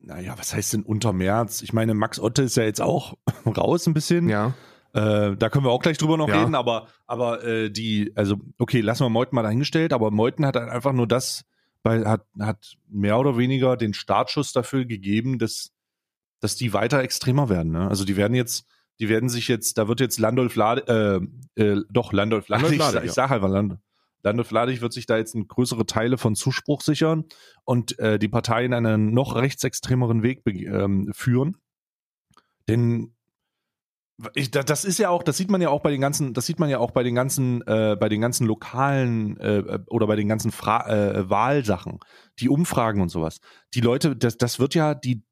[0.00, 1.62] Naja, was heißt denn unter März?
[1.62, 3.14] Ich meine, Max Otte ist ja jetzt auch
[3.46, 4.28] raus ein bisschen.
[4.28, 4.54] Ja.
[4.94, 6.40] Äh, da können wir auch gleich drüber noch Ja.
[6.40, 10.56] reden, aber, aber äh, die, also, okay, lassen wir Meuthen mal dahingestellt, aber Meuthen hat
[10.56, 11.44] halt einfach nur das,
[11.82, 15.72] weil hat, hat mehr oder weniger den Startschuss dafür gegeben, dass,
[16.40, 17.72] dass die weiter extremer werden.
[17.72, 17.88] Ne?
[17.88, 18.66] Also die werden jetzt,
[19.00, 21.22] die werden sich jetzt, da wird jetzt Landolf Lade,
[21.56, 23.78] äh, äh, doch, Landolf Lade, Landolf ich, Lade, ich sag halt mal Land,
[24.22, 27.24] Landolf Ladig wird sich da jetzt größere Teile von Zuspruch sichern
[27.64, 31.56] und äh, die Partei in einen noch rechtsextremeren Weg ähm, führen.
[32.68, 33.14] Denn
[34.34, 36.46] ich, da- das ist ja auch, das sieht man ja auch bei den ganzen, das
[36.46, 40.16] sieht man ja auch bei den ganzen, äh, bei den ganzen lokalen äh, oder bei
[40.16, 41.98] den ganzen Fra äh, Wahlsachen,
[42.40, 43.40] die Umfragen und sowas.
[43.74, 45.22] Die Leute, das, das wird ja, die,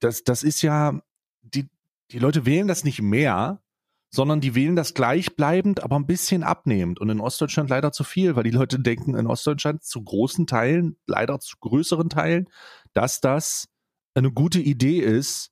[0.00, 1.00] das, das ist ja,
[1.42, 1.68] die,
[2.10, 3.60] die Leute wählen das nicht mehr,
[4.10, 7.00] sondern die wählen das gleichbleibend, aber ein bisschen abnehmend.
[7.00, 10.96] Und in Ostdeutschland leider zu viel, weil die Leute denken in Ostdeutschland zu großen Teilen,
[11.06, 12.48] leider zu größeren Teilen,
[12.92, 13.68] dass das
[14.14, 15.50] eine gute Idee ist,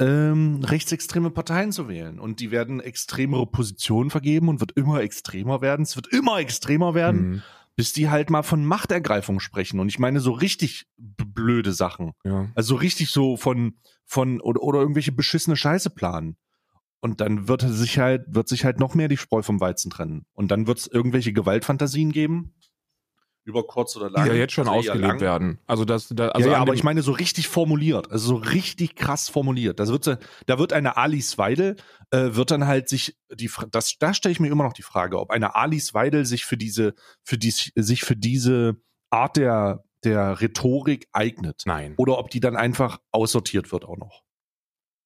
[0.00, 2.18] ähm, rechtsextreme Parteien zu wählen.
[2.18, 5.82] Und die werden extremere Positionen vergeben und wird immer extremer werden.
[5.82, 7.42] Es wird immer extremer werden, Mhm.
[7.76, 9.78] bis die halt mal von Machtergreifung sprechen.
[9.78, 12.12] Und ich meine so richtig blöde Sachen.
[12.24, 12.48] ja.
[12.54, 13.74] Also richtig so von,
[14.06, 16.36] von, oder, oder irgendwelche beschissene Scheiße planen.
[17.02, 20.26] Und dann wird sich halt, wird sich halt noch mehr die Spreu vom Weizen trennen.
[20.34, 22.54] Und dann wird es irgendwelche Gewaltfantasien geben.
[23.44, 24.26] Über kurz oder Die lang.
[24.26, 25.18] ja jetzt schon Also lang.
[25.20, 25.58] werden.
[25.66, 28.96] Also das, da, also ja, ja aber ich meine so richtig formuliert, also so richtig
[28.96, 29.80] krass formuliert.
[29.80, 31.76] Das wird, da wird eine Alice Weidel,
[32.10, 35.18] äh, wird dann halt sich die, das, da stelle ich mir immer noch die Frage,
[35.18, 38.76] ob eine Alice Weidel sich für diese, für die, sich für diese
[39.08, 41.62] Art der, der Rhetorik eignet.
[41.64, 41.94] Nein.
[41.96, 44.22] Oder ob die dann einfach aussortiert wird auch noch.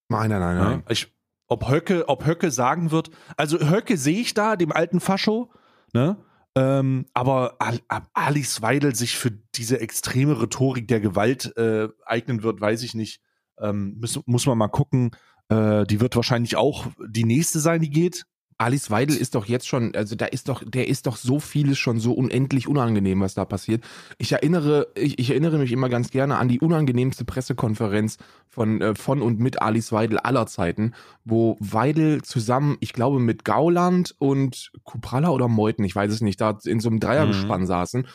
[0.08, 0.64] Nein, nein, nein, Ja?
[0.70, 0.82] nein.
[0.90, 1.14] Ich,
[1.46, 5.52] ob Höcke, ob Höcke sagen wird, also Höcke sehe ich da, dem alten Fascho,
[5.92, 6.16] ne?
[6.56, 12.42] Ähm, aber Al ab Alice Weidel sich für diese extreme Rhetorik der Gewalt äh, eignen
[12.42, 13.20] wird, weiß ich nicht.
[13.58, 15.10] Ähm, muss, muss man mal gucken.
[15.48, 18.24] Äh, die wird wahrscheinlich auch die nächste sein, die geht.
[18.58, 21.78] Alice Weidel ist doch jetzt schon, also da ist doch, der ist doch so vieles
[21.78, 23.84] schon so unendlich unangenehm, was da passiert.
[24.18, 28.94] Ich erinnere, ich, ich erinnere mich immer ganz gerne an die unangenehmste Pressekonferenz von, äh,
[28.94, 30.92] von und mit Alice Weidel aller Zeiten,
[31.24, 36.40] wo Weidel zusammen, ich glaube, mit Gauland und Kupralla oder Meuthen, ich weiß es nicht,
[36.40, 38.06] da in so einem Dreiergespann saßen.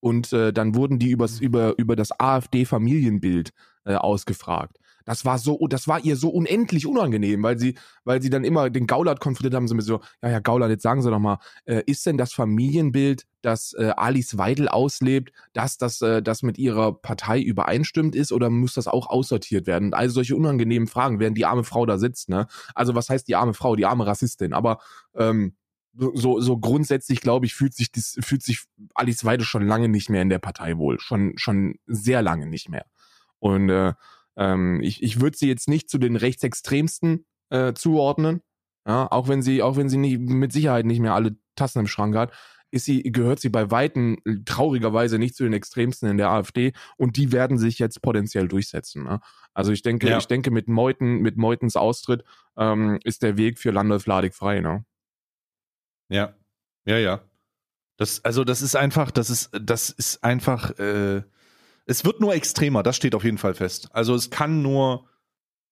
[0.00, 3.52] Und äh, dann wurden die übers, über, über das AfD-Familienbild
[3.84, 4.78] äh, ausgefragt.
[5.08, 8.68] Das war so, das war ihr so unendlich unangenehm, weil sie, weil sie dann immer
[8.68, 11.38] den Gauland konfrontiert haben, so mit so, ja, ja, Gauland, jetzt sagen Sie doch mal,
[11.64, 16.58] äh, ist denn das Familienbild, das äh, Alice Weidel auslebt, dass das, äh, das mit
[16.58, 19.94] ihrer Partei übereinstimmt ist oder muss das auch aussortiert werden?
[19.94, 22.46] Also solche unangenehmen Fragen, während die arme Frau da sitzt, ne?
[22.74, 24.52] Also was heißt die arme Frau, die arme Rassistin?
[24.52, 24.78] Aber
[25.16, 25.54] ähm,
[25.94, 30.10] so, so grundsätzlich, glaube ich, fühlt sich, das, fühlt sich Alice Weidel schon lange nicht
[30.10, 31.00] mehr in der Partei wohl.
[31.00, 32.84] Schon, schon sehr lange nicht mehr.
[33.38, 33.94] Und äh,
[34.38, 38.40] ähm, ich ich würde sie jetzt nicht zu den rechtsextremsten äh, zuordnen,
[38.86, 41.86] ja, auch wenn sie, auch wenn sie nicht, mit Sicherheit nicht mehr alle Tassen im
[41.86, 42.32] Schrank hat,
[42.70, 47.16] ist sie, gehört sie bei Weitem traurigerweise nicht zu den Extremsten in der AfD und
[47.16, 49.04] die werden sich jetzt potenziell durchsetzen.
[49.04, 49.20] Ne?
[49.54, 50.18] Also ich denke, ja.
[50.18, 52.24] ich denke, mit Meuten, mit Meutens Austritt
[52.56, 54.84] ähm, ist der Weg für Landolf Ladig frei, ne?
[56.10, 56.34] Ja,
[56.86, 57.20] ja, ja.
[57.98, 61.22] Das, also das ist einfach, das ist, das ist einfach, äh,
[61.88, 63.88] es wird nur extremer, das steht auf jeden Fall fest.
[63.92, 65.08] Also es kann nur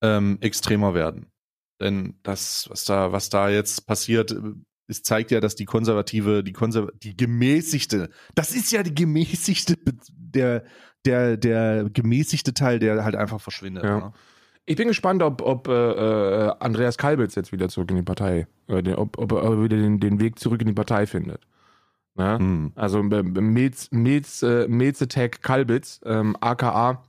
[0.01, 1.27] ähm, extremer werden.
[1.79, 4.41] Denn das, was da, was da jetzt passiert, äh,
[4.87, 9.75] es zeigt ja, dass die konservative, die konserv die gemäßigte, das ist ja die gemäßigte,
[10.11, 10.63] der,
[11.05, 13.83] der, der gemäßigte Teil, der halt einfach verschwindet.
[13.83, 13.99] Ja.
[13.99, 14.13] Ne?
[14.65, 18.47] Ich bin gespannt, ob, ob äh, äh, Andreas Kalbitz jetzt wieder zurück in die Partei,
[18.67, 21.45] äh, ob, ob, er wieder den, den Weg zurück in die Partei findet.
[22.17, 22.39] Ne?
[22.39, 22.71] Hm.
[22.75, 27.03] Also äh, Milz, Milz, äh, Milzetech Kalbitz, ähm, aka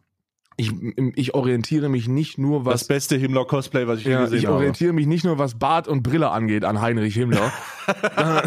[0.61, 0.73] ich,
[1.14, 2.81] ich orientiere mich nicht nur was.
[2.81, 4.38] Das beste Himmler-Cosplay, was ich ja, je gesehen habe.
[4.38, 7.53] Ich orientiere mich nicht nur, was Bart und Brille angeht, an Heinrich Himmler.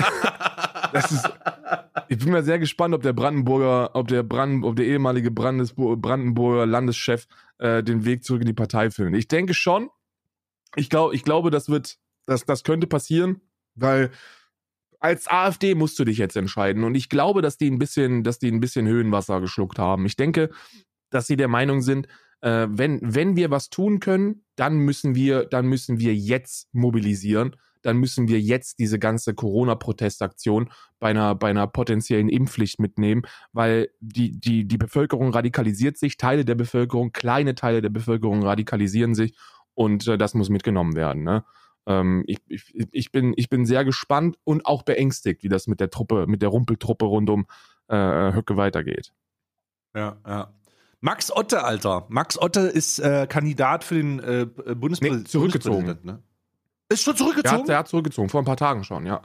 [0.91, 1.30] das ist,
[2.10, 6.65] ich bin mir sehr gespannt, ob der Brandenburger, ob der Brand, ob der ehemalige Brandenburger
[6.65, 7.28] Landeschef
[7.60, 9.15] äh, den Weg zurück in die Partei findet.
[9.15, 9.89] Ich denke schon.
[10.76, 13.39] Ich glaube, ich glaube, das wird, das, das könnte passieren,
[13.76, 14.12] weil
[15.02, 16.84] als AfD musst du dich jetzt entscheiden.
[16.84, 20.06] Und ich glaube, dass die ein bisschen, dass die ein bisschen Höhenwasser geschluckt haben.
[20.06, 20.52] Ich denke,
[21.10, 22.08] dass sie der Meinung sind,
[22.42, 27.56] äh, wenn, wenn wir was tun können, dann müssen wir, dann müssen wir jetzt mobilisieren.
[27.82, 33.90] Dann müssen wir jetzt diese ganze Corona-Protestaktion bei einer, bei einer potenziellen Impfpflicht mitnehmen, weil
[34.00, 39.36] die, die, die Bevölkerung radikalisiert sich, Teile der Bevölkerung, kleine Teile der Bevölkerung radikalisieren sich
[39.74, 41.24] und äh, das muss mitgenommen werden.
[41.24, 41.44] Ne?
[41.86, 45.80] Ähm, ich, ich, ich, bin, ich bin sehr gespannt und auch beängstigt, wie das mit
[45.80, 47.46] der Truppe, mit der Rumpeltruppe rund um
[47.88, 49.13] äh, Höcke weitergeht.
[49.96, 50.54] Ja, ja.
[51.00, 52.06] Max Otte, Alter.
[52.10, 55.24] Max Otte ist äh, Kandidat für den äh, Bundespräsidenten.
[55.24, 56.00] Nee, zurückgezogen.
[56.04, 56.22] Ne?
[56.89, 57.56] Ist schon zurückgezogen?
[57.56, 59.22] Der hat, der hat zurückgezogen, vor ein paar Tagen schon, ja.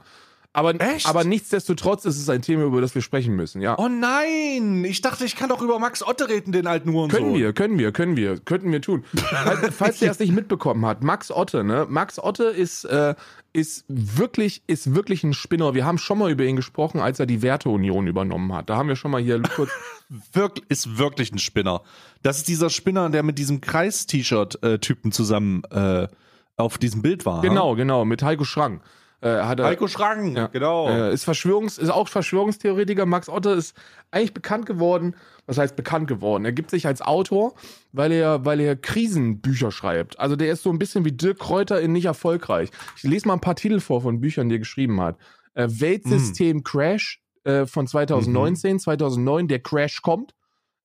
[0.57, 3.77] Aber, aber nichtsdestotrotz ist es ein Thema, über das wir sprechen müssen, ja.
[3.77, 4.83] Oh nein!
[4.85, 7.11] Ich dachte, ich kann doch über Max Otte reden, den alten Huren.
[7.11, 9.05] Können wir, können wir, können wir, könnten wir tun.
[9.13, 11.85] falls, falls der es nicht mitbekommen hat, Max Otte, ne?
[11.87, 13.13] Max Otte ist, äh,
[13.53, 15.75] ist wirklich, ist wirklich ein Spinner.
[15.75, 18.71] Wir haben schon mal über ihn gesprochen, als er die Werteunion übernommen hat.
[18.71, 19.69] Da haben wir schon mal hier kurz.
[20.33, 21.83] Wirk ist wirklich ein Spinner.
[22.23, 26.07] Das ist dieser Spinner, der mit diesem Kreis-T-Shirt-Typen zusammen äh,
[26.55, 27.41] auf diesem Bild war.
[27.41, 27.75] Genau, ha?
[27.75, 28.81] genau, mit Heiko Schrang.
[29.19, 30.89] Äh, hat er, Heiko Schrang, ja, genau.
[30.89, 33.07] Äh, ist, Verschwörungs-, ist auch Verschwörungstheoretiker.
[33.07, 33.75] Max Otte ist
[34.11, 35.15] eigentlich bekannt geworden.
[35.47, 36.45] Was heißt bekannt geworden?
[36.45, 37.55] Er gibt sich als Autor,
[37.91, 40.19] weil er, weil er Krisenbücher schreibt.
[40.19, 42.69] Also der ist so ein bisschen wie Dirk Kräuter in nicht erfolgreich.
[42.97, 45.17] Ich lese mal ein paar Titel vor von Büchern, die er geschrieben hat.
[45.55, 46.63] Äh, Weltsystem.
[46.63, 48.79] Crash äh, von 2019, mhm.
[48.79, 50.35] 2009, der Crash kommt.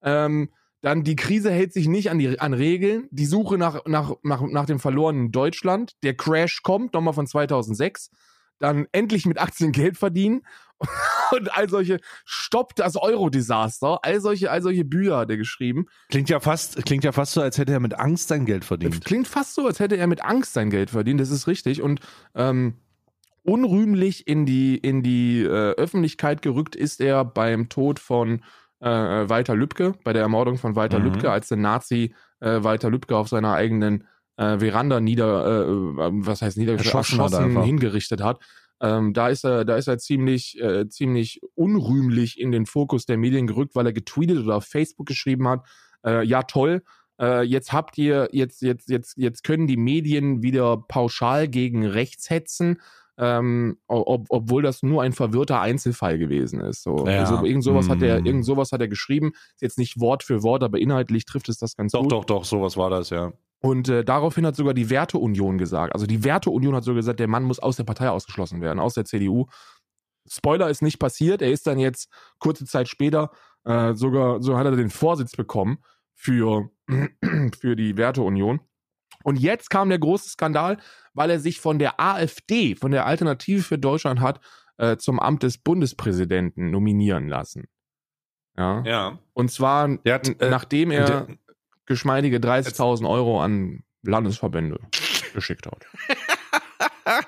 [0.03, 0.49] Ähm,
[0.83, 3.09] dann die Krise hält sich nicht an, die, an Regeln.
[3.13, 5.93] Die Suche nach, nach, nach, nach dem verlorenen Deutschland.
[6.03, 8.11] Der Crash kommt, nochmal von 2006.
[8.59, 10.43] Dann endlich mit Aktien Geld verdienen.
[11.31, 14.01] Und all solche Stopp das Euro-Desaster.
[14.03, 15.87] All solche, all solche Bücher hat er geschrieben.
[16.09, 19.05] Klingt ja fast, klingt ja fast so, als hätte er mit Angst sein Geld verdient.
[19.05, 21.21] Klingt fast so, als hätte er mit Angst sein Geld verdient.
[21.21, 21.81] Das ist richtig.
[21.81, 22.01] Und
[22.35, 22.75] ähm,
[23.45, 28.43] unrühmlich in die, in die äh, Öffentlichkeit gerückt ist er beim Tod von
[28.83, 31.07] äh, Walter Lübcke, bei der Ermordung von Walter mhm.
[31.07, 36.43] Lübcke, als der Nazi äh, Walter Lübcke auf seiner eigenen äh, Veranda nieder, äh, was
[36.43, 38.41] heißt niedergeschossen, hingerichtet hat.
[38.81, 43.17] Ähm, da ist er, da ist er ziemlich, äh, ziemlich unrühmlich in den Fokus der
[43.17, 45.61] Medien gerückt, weil er getweetet oder auf Facebook geschrieben hat,
[46.05, 46.83] äh, ja toll,
[47.21, 52.29] äh, jetzt habt ihr, jetzt, jetzt, jetzt, jetzt können die Medien wieder pauschal gegen rechts
[52.31, 52.81] hetzen
[53.19, 56.83] ähm, ob, obwohl das nur ein verwirrter Einzelfall gewesen ist.
[56.83, 57.07] So.
[57.07, 57.21] Ja.
[57.21, 58.27] Also, irgend sowas hat er, hm.
[58.27, 59.33] irgend sowas hat er geschrieben.
[59.55, 62.13] Ist jetzt nicht Wort für Wort, aber inhaltlich trifft es das ganz doch, gut.
[62.13, 63.33] Doch, doch, doch, sowas war das, ja.
[63.61, 65.95] Und äh, daraufhin hat sogar die Werteunion gesagt.
[65.95, 68.95] Also die Werteunion hat sogar gesagt, der Mann muss aus der Partei ausgeschlossen werden, aus
[68.95, 69.47] der CDU.
[70.29, 71.43] Spoiler ist nicht passiert.
[71.43, 73.31] Er ist dann jetzt kurze Zeit später
[73.65, 75.79] äh, sogar, so hat er den Vorsitz bekommen
[76.15, 76.71] für,
[77.61, 78.61] für die Werteunion.
[79.25, 80.79] Und jetzt kam der große Skandal,
[81.15, 84.41] weil er sich von der AfD, von der Alternative für Deutschland hat,
[84.79, 87.69] äh, zum Amt des Bundespräsidenten nominieren lassen.
[88.57, 88.83] Ja.
[88.85, 89.19] ja.
[89.33, 91.07] Und zwar, hat, äh, nachdem er.
[91.07, 91.27] Der,
[91.87, 94.81] geschmeidige 30.000 Euro an Landesverbände
[95.35, 95.87] geschickt hat.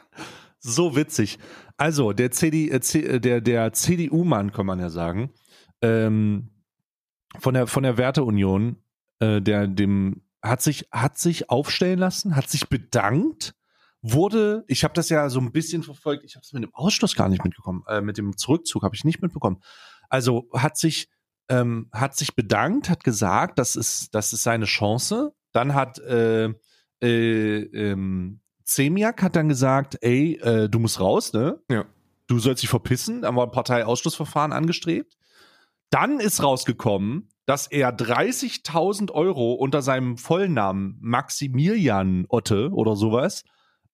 [0.66, 1.38] So witzig.
[1.76, 5.30] Also, der, CD, äh, äh, der, der CDU-Mann, kann man ja sagen,
[5.82, 6.48] ähm,
[7.38, 8.76] von, der, von der Werteunion,
[9.18, 13.54] äh, der dem hat sich, hat sich aufstellen lassen, hat sich bedankt,
[14.02, 17.16] wurde, ich habe das ja so ein bisschen verfolgt, ich habe es mit dem Ausschluss
[17.16, 19.62] gar nicht mitbekommen, äh, mit dem Zurückzug habe ich nicht mitbekommen.
[20.10, 21.08] Also hat sich,
[21.48, 25.34] ähm, hat sich bedankt, hat gesagt, das ist, das ist seine Chance.
[25.52, 26.52] Dann hat äh,
[27.00, 31.58] äh, ähm, Zemiak hat dann gesagt, ey, äh, du musst raus, ne?
[31.70, 31.84] Ja.
[32.26, 33.22] Du sollst dich verpissen.
[33.22, 35.16] Dann war ein Parteiausschlussverfahren angestrebt.
[35.90, 43.44] Dann ist rausgekommen, dass er 30.000 Euro unter seinem Vollnamen Maximilian Otte oder sowas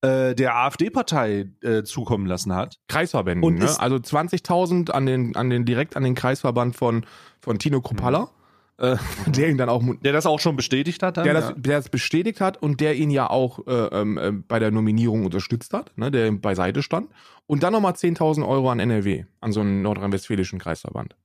[0.03, 2.79] äh, der AfD-Partei äh, zukommen lassen hat.
[2.89, 3.69] Kreisverbänden, Und ne?
[3.79, 7.05] Also 20.000 an den, an den, direkt an den Kreisverband von,
[7.41, 8.31] von Tino Kropalla,
[8.79, 11.17] äh, der ihn dann auch, Der das auch schon bestätigt hat.
[11.17, 11.55] Dann, der das, ja.
[11.57, 15.25] der das bestätigt hat und der ihn ja auch äh, ähm, äh, bei der Nominierung
[15.25, 16.11] unterstützt hat, ne?
[16.11, 17.11] der beiseite stand.
[17.47, 21.17] Und dann nochmal 10.000 Euro an NRW, an so einen nordrhein-westfälischen Kreisverband.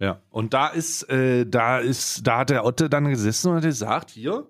[0.00, 0.20] Ja.
[0.30, 4.10] Und da ist, äh, da ist, da hat der Otte dann gesessen und hat gesagt,
[4.10, 4.46] hier,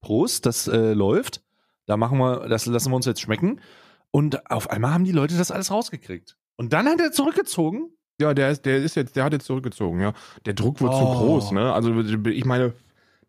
[0.00, 1.42] Prost, das äh, läuft.
[1.86, 3.60] Da machen wir, das lassen wir uns jetzt schmecken.
[4.10, 6.36] Und auf einmal haben die Leute das alles rausgekriegt.
[6.56, 7.90] Und dann hat er zurückgezogen.
[8.20, 10.12] Ja, der ist, der ist jetzt, der hat jetzt zurückgezogen, ja.
[10.44, 11.14] Der Druck wird zu Oh.
[11.14, 11.72] groß, ne?
[11.72, 12.74] Also ich meine,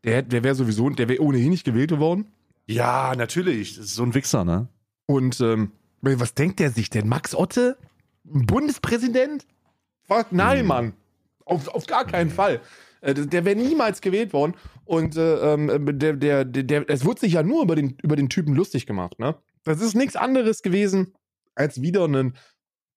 [0.04, 2.28] der, der wäre sowieso, der wäre ohnehin nicht gewählt worden.
[2.68, 3.78] Ja, natürlich.
[3.78, 4.68] Das ist so ein Wichser, ne?
[5.06, 7.08] Und ähm, was denkt der sich denn?
[7.08, 7.78] Max Otte?
[8.26, 9.46] Bundespräsident?
[10.32, 10.68] Nein, Hm.
[10.68, 10.94] Mann.
[11.46, 12.62] Auf, auf gar keinen Fall.
[13.02, 14.56] Äh, Der wäre niemals gewählt worden.
[14.86, 18.30] Und äh, ähm, der, der, der, es wurde sich ja nur über den, über den
[18.30, 19.36] Typen lustig gemacht, ne?
[19.64, 21.14] Das ist nichts anderes gewesen,
[21.56, 22.34] als wieder ein,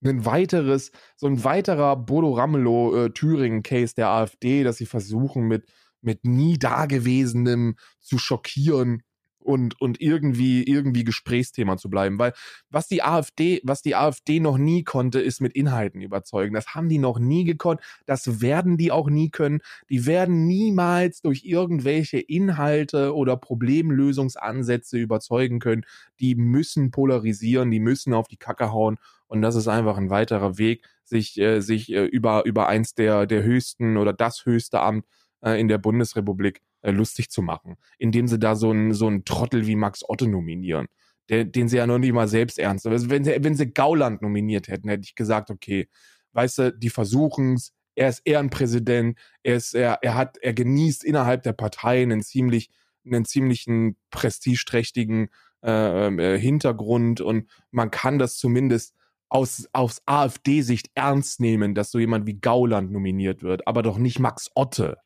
[0.05, 5.67] ein weiteres, so ein weiterer Bodo Ramelow äh, der AfD, dass sie versuchen, mit,
[6.01, 9.03] mit nie Dagewesenem zu schockieren
[9.47, 12.19] und, und irgendwie, irgendwie Gesprächsthema zu bleiben.
[12.19, 12.33] Weil
[12.69, 16.55] was die AfD, was die AfD noch nie konnte, ist mit Inhalten überzeugen.
[16.55, 17.81] Das haben die noch nie gekonnt.
[18.07, 19.61] Das werden die auch nie können.
[19.89, 25.85] Die werden niemals durch irgendwelche Inhalte oder Problemlösungsansätze überzeugen können.
[26.21, 28.99] Die müssen polarisieren, die müssen auf die Kacke hauen.
[29.29, 33.27] Und das ist einfach ein weiterer Weg, sich, äh, sich äh, über, über eins der,
[33.27, 35.07] der höchsten oder das höchste Amt
[35.41, 39.25] äh, in der Bundesrepublik äh, lustig zu machen, indem sie da so einen so einen
[39.25, 40.87] Trottel wie Max Otte nominieren,
[41.29, 42.95] der, den sie ja noch nicht mal selbst ernst nehmen.
[42.95, 45.89] Also wenn sie, wenn sie Gauland nominiert hätten, hätte ich gesagt, okay,
[46.33, 51.43] weißt du, die versuchen's, er ist Ehrenpräsident, er ist, er, er hat, er genießt innerhalb
[51.43, 52.71] der Partei einen ziemlich,
[53.05, 55.29] einen ziemlichen prestigeträchtigen
[55.65, 58.95] äh, äh, Hintergrund und man kann das zumindest
[59.29, 64.21] aus, aus AfD-Sicht ernst nehmen, dass so jemand wie Gauland nominiert wird, aber doch nicht
[64.21, 64.99] Max Otte.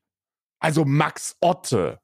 [0.61, 2.01] Also Max Otte.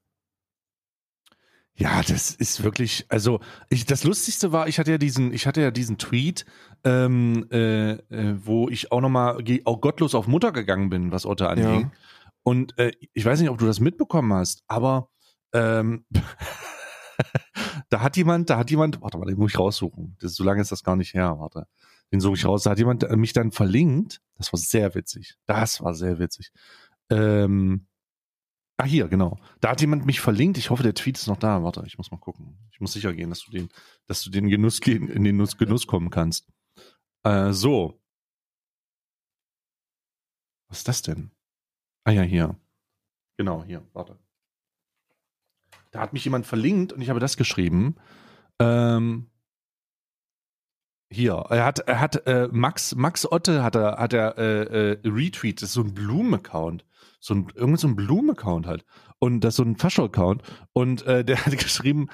[1.78, 5.60] Ja, das ist wirklich, also ich, das Lustigste war, ich hatte ja diesen, ich hatte
[5.60, 6.46] ja diesen Tweet,
[6.84, 11.50] ähm, äh, äh, wo ich auch nochmal auch gottlos auf Mutter gegangen bin, was Otte
[11.50, 11.80] anging.
[11.82, 11.90] Ja.
[12.42, 15.10] Und äh, ich weiß nicht, ob du das mitbekommen hast, aber
[15.52, 16.06] ähm,
[17.90, 20.16] da hat jemand, da hat jemand, warte mal, den muss ich raussuchen.
[20.20, 21.66] Das, so lange ist das gar nicht her, warte.
[22.12, 22.62] Den suche ich raus.
[22.62, 24.22] Da hat jemand äh, mich dann verlinkt.
[24.38, 25.34] Das war sehr witzig.
[25.44, 26.52] Das war sehr witzig.
[27.10, 27.86] Ähm,
[28.76, 29.38] ah, hier, genau.
[29.60, 30.58] Da hat jemand mich verlinkt.
[30.58, 31.62] Ich hoffe, der Tweet ist noch da.
[31.62, 32.58] Warte, ich muss mal gucken.
[32.70, 33.68] Ich muss sicher gehen, dass du den,
[34.06, 36.48] dass du den Genuss gehen, in den Genuss, kommen kannst.
[37.24, 38.00] Äh, so.
[40.68, 41.30] Was ist das denn?
[42.04, 42.56] Ah ja, hier.
[43.36, 44.18] Genau, hier, warte.
[45.90, 47.96] Da hat mich jemand verlinkt und ich habe das geschrieben.
[48.58, 49.30] Ähm,
[51.10, 54.98] hier, er hat, er hat äh, Max, Max Otte hat er, hat er äh, äh,
[55.04, 56.84] retweet, das ist so ein Blumen-Account.
[57.26, 58.84] So ein, irgend so ein Blumen-Account halt.
[59.18, 60.42] Und das ist so ein Fascho-Account.
[60.72, 62.08] Und äh, der hat geschrieben,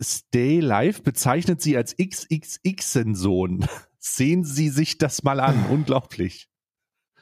[0.00, 3.66] Stay Live bezeichnet sie als XXX-Sohn.
[3.98, 5.66] Sehen Sie sich das mal an.
[5.70, 6.48] Unglaublich.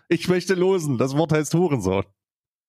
[0.08, 0.98] Ich möchte losen.
[0.98, 2.04] Das Wort heißt Hurensohn.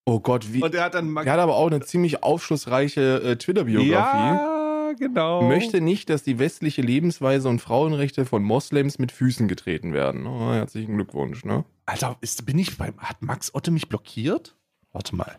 [0.05, 0.63] Oh Gott, wie.
[0.63, 3.91] Und er hat dann Er hat aber auch eine ziemlich aufschlussreiche äh, Twitter-Biografie.
[3.91, 5.41] Ja, genau.
[5.41, 10.25] Möchte nicht, dass die westliche Lebensweise und Frauenrechte von Moslems mit Füßen getreten werden.
[10.25, 11.65] Oh, herzlichen Glückwunsch, ne?
[11.87, 12.95] Alter, ist, bin ich beim.
[12.99, 14.55] Hat Max Otte mich blockiert?
[14.91, 15.37] Warte mal.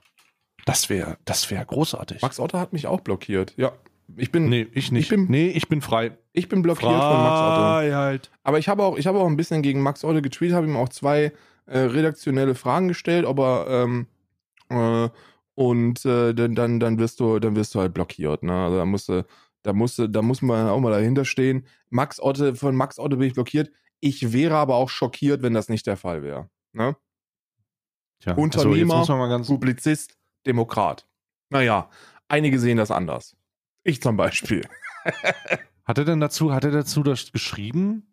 [0.65, 2.21] Das wäre das wär großartig.
[2.23, 3.55] Max Otte hat mich auch blockiert.
[3.57, 3.73] Ja.
[4.17, 5.05] Ich bin, nee, ich nicht.
[5.05, 6.17] Ich bin- nee, ich bin frei.
[6.33, 7.61] ich bin blockiert von Max Otte.
[7.61, 8.31] Freiheit.
[8.43, 10.77] Aber ich habe auch, ich habe auch ein bisschen gegen Max Otte getweetet, habe ihm
[10.77, 11.33] auch zwei
[11.67, 14.07] äh, redaktionelle Fragen gestellt, aber ähm,
[14.71, 15.11] äh,
[15.55, 18.43] und äh, dann, dann, dann wirst du, dann wirst du halt blockiert.
[18.43, 18.55] Ne?
[18.55, 19.27] Also da musste,
[19.63, 21.67] da musste, da muss man auch mal dahinter stehen.
[21.91, 23.71] Max Otte, von Max Otte bin ich blockiert.
[24.01, 26.49] Ich wäre aber auch schockiert, wenn das nicht der Fall wäre.
[26.73, 26.97] Ne?
[28.21, 29.55] Tja, Unternehmer, also.
[29.55, 31.07] Publizist, Demokrat.
[31.51, 31.91] Naja,
[32.29, 33.37] einige sehen das anders.
[33.85, 34.69] Ich zum Beispiel.
[35.85, 38.13] Hat er denn dazu, hat er dazu das geschrieben?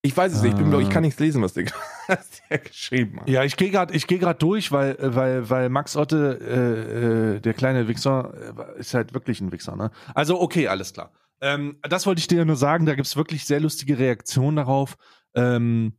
[0.00, 0.90] Ich weiß es nicht, ich, bin, ich Äh.
[0.90, 1.66] kann nichts lesen, was der,
[2.08, 3.28] was der geschrieben hat.
[3.28, 7.54] Ja, ich gehe gerade, gerade durch, weil, äh, weil, weil Max Otte, äh, äh, der
[7.54, 8.32] kleine Wichser,
[8.76, 9.90] äh, ist halt wirklich ein Wichser, ne?
[10.14, 11.12] Also okay, alles klar.
[11.42, 12.86] Ähm, das wollte ich dir nur sagen.
[12.86, 14.96] Da gibt's wirklich sehr lustige Reaktionen darauf.
[15.34, 15.98] Ähm,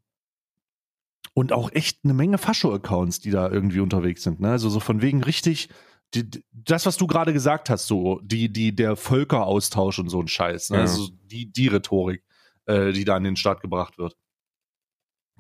[1.34, 4.40] und auch echt eine Menge Fascho-Accounts, die da irgendwie unterwegs sind.
[4.40, 4.52] Ne?
[4.52, 5.70] Also so von wegen richtig,
[6.14, 10.28] die, das, was du gerade gesagt hast, so, die, die, der Völkeraustausch und so ein
[10.28, 10.78] Scheiß, ne?
[10.78, 10.82] Ja.
[10.84, 12.24] Also die, die Rhetorik,
[12.66, 14.16] äh, die da an den Start gebracht wird.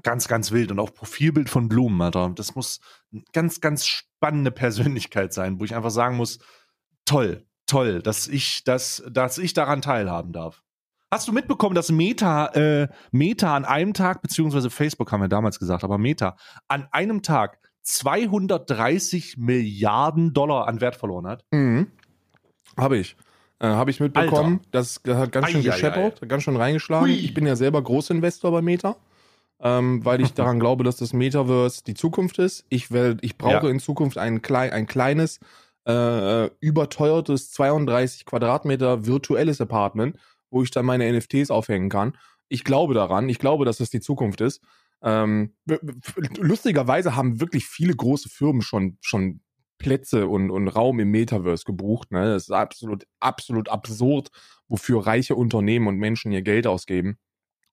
[0.01, 0.71] Ganz, ganz wild.
[0.71, 2.31] Und auch Profilbild von Blumen, Alter.
[2.35, 2.79] Das muss
[3.11, 6.39] eine ganz, ganz spannende Persönlichkeit sein, wo ich einfach sagen muss,
[7.05, 10.63] toll, toll, dass ich, dass, dass ich daran teilhaben darf.
[11.11, 15.59] Hast du mitbekommen, dass Meta, äh, Meta an einem Tag, beziehungsweise Facebook haben wir damals
[15.59, 16.35] gesagt, aber Meta,
[16.67, 21.45] an einem Tag 230 Milliarden Dollar an Wert verloren hat?
[21.51, 21.87] Mhm.
[22.77, 23.15] Habe ich.
[23.59, 24.55] Äh, Habe ich mitbekommen.
[24.57, 24.67] Alter.
[24.71, 27.07] Das hat ganz schön gescheppert, ganz schön reingeschlagen.
[27.07, 27.15] Hui.
[27.15, 28.95] Ich bin ja selber Großinvestor bei Meta,
[29.61, 32.65] ähm, weil ich daran glaube, dass das Metaverse die Zukunft ist.
[32.69, 33.69] Ich, will, ich brauche Ja.
[33.69, 35.39] in Zukunft ein, klei ein kleines,
[35.85, 40.17] äh, überteuertes 32 Quadratmeter virtuelles Apartment,
[40.49, 42.17] wo ich dann meine NFTs aufhängen kann.
[42.47, 43.29] Ich glaube daran.
[43.29, 44.61] Ich glaube, dass das die Zukunft ist.
[45.01, 45.53] Ähm,
[46.37, 49.41] lustigerweise haben wirklich viele große Firmen schon, schon
[49.77, 52.11] Plätze und, und Raum im Metaverse gebucht.
[52.11, 52.25] Ne?
[52.25, 54.29] Das ist absolut, absolut absurd,
[54.67, 57.17] wofür reiche Unternehmen und Menschen ihr Geld ausgeben.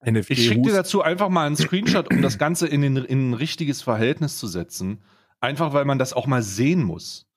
[0.05, 3.29] NFT Ich schicke dir dazu einfach mal einen Screenshot, um das Ganze in, den, in
[3.29, 5.03] ein richtiges Verhältnis zu setzen.
[5.39, 7.27] Einfach weil man das auch mal sehen muss.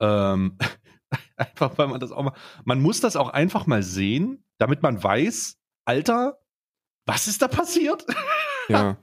[0.00, 0.58] Ähm,
[1.36, 2.34] einfach weil man das auch mal.
[2.64, 6.38] Man muss das auch einfach mal sehen, damit man weiß, Alter,
[7.06, 8.04] was ist da passiert?
[8.68, 8.98] ja.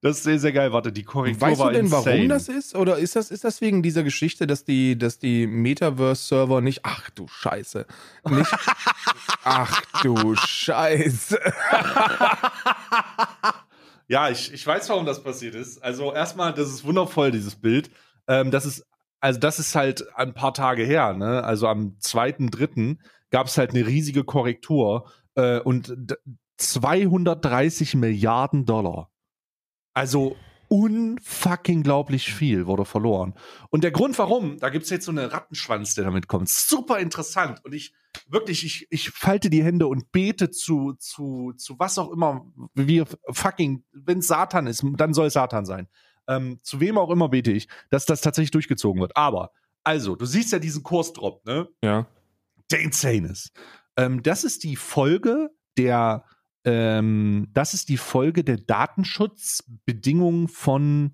[0.00, 0.72] Das ist sehr, sehr geil.
[0.72, 2.28] Warte, die Korrektur Weißt du war denn, warum insane.
[2.28, 2.74] das ist?
[2.74, 6.80] Oder ist das, ist das wegen dieser Geschichte, dass die, dass die Metaverse-Server nicht.
[6.82, 7.86] Ach du Scheiße.
[8.28, 8.50] Nicht.
[9.44, 11.38] ach du Scheiße.
[14.08, 15.82] ja, ich, ich weiß, warum das passiert ist.
[15.82, 17.88] Also erstmal, das ist wundervoll, dieses Bild.
[18.26, 18.84] Ähm, das ist,
[19.22, 21.42] also das ist halt ein paar Tage her, ne?
[21.44, 22.98] Also am 2.3.
[23.30, 26.16] gab es halt eine riesige Korrektur äh, und d-
[26.58, 29.10] 230 Milliarden Dollar.
[29.94, 30.36] Also
[30.68, 33.34] unfucking glaublich viel wurde verloren.
[33.70, 36.48] Und der Grund warum, da gibt's jetzt so einen Rattenschwanz, der damit kommt.
[36.48, 37.64] Super interessant.
[37.64, 37.92] Und ich
[38.28, 43.04] wirklich, ich, ich falte die Hände und bete zu, zu, zu was auch immer, wie
[43.30, 45.88] fucking, wenn Satan ist, dann soll es Satan sein.
[46.28, 49.16] Ähm, zu wem auch immer bete ich, dass das tatsächlich durchgezogen wird.
[49.16, 49.52] Aber,
[49.84, 51.68] also, du siehst ja diesen Kursdrop, ne?
[51.82, 52.06] Ja.
[52.70, 53.52] der insane ist.
[53.96, 56.24] Ähm, das ist die Folge der,
[56.64, 61.12] ähm, das ist die Folge der Datenschutzbedingungen von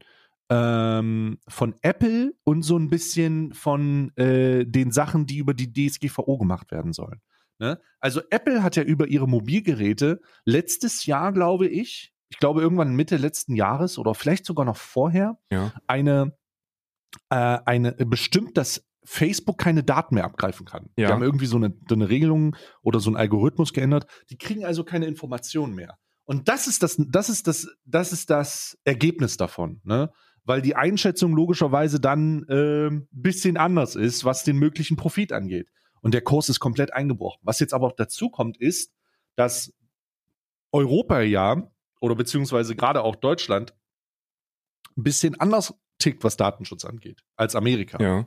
[0.50, 6.38] ähm, von Apple und so ein bisschen von äh, den Sachen, die über die DSGVO
[6.38, 7.20] gemacht werden sollen.
[7.58, 7.80] Ne?
[8.00, 13.16] Also Apple hat ja über ihre Mobilgeräte letztes Jahr, glaube ich, ich glaube irgendwann Mitte
[13.16, 15.72] letzten Jahres oder vielleicht sogar noch vorher, Ja.
[15.86, 16.36] eine,
[17.30, 20.90] äh, eine bestimmt, dass Facebook keine Daten mehr abgreifen kann.
[20.96, 21.06] Ja.
[21.06, 24.06] Die haben irgendwie so eine, eine Regelung oder so einen Algorithmus geändert.
[24.28, 25.96] Die kriegen also keine Informationen mehr.
[26.24, 30.10] Und das ist das, das ist das, das ist das Ergebnis davon, ne?
[30.44, 35.68] Weil die Einschätzung logischerweise dann ein bisschen anders ist, was den möglichen Profit angeht.
[36.00, 37.40] Und der Kurs ist komplett eingebrochen.
[37.42, 38.92] Was jetzt aber auch dazu kommt, ist,
[39.36, 39.72] dass
[40.72, 41.70] Europa ja,
[42.00, 43.74] oder beziehungsweise gerade auch Deutschland,
[44.96, 48.26] ein bisschen anders tickt, was Datenschutz angeht, als Amerika Ja.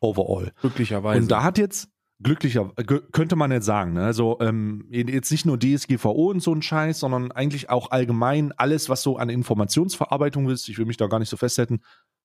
[0.00, 0.52] overall.
[0.60, 1.20] Glücklicherweise.
[1.22, 1.90] Und da hat jetzt
[2.22, 2.72] glücklicher,
[3.12, 4.04] könnte man jetzt sagen, ne?
[4.04, 8.88] also ähm, jetzt nicht nur DSGVO und so ein Scheiß, sondern eigentlich auch allgemein alles,
[8.88, 11.80] was so an Informationsverarbeitung ist, ich will mich da gar nicht so festhalten,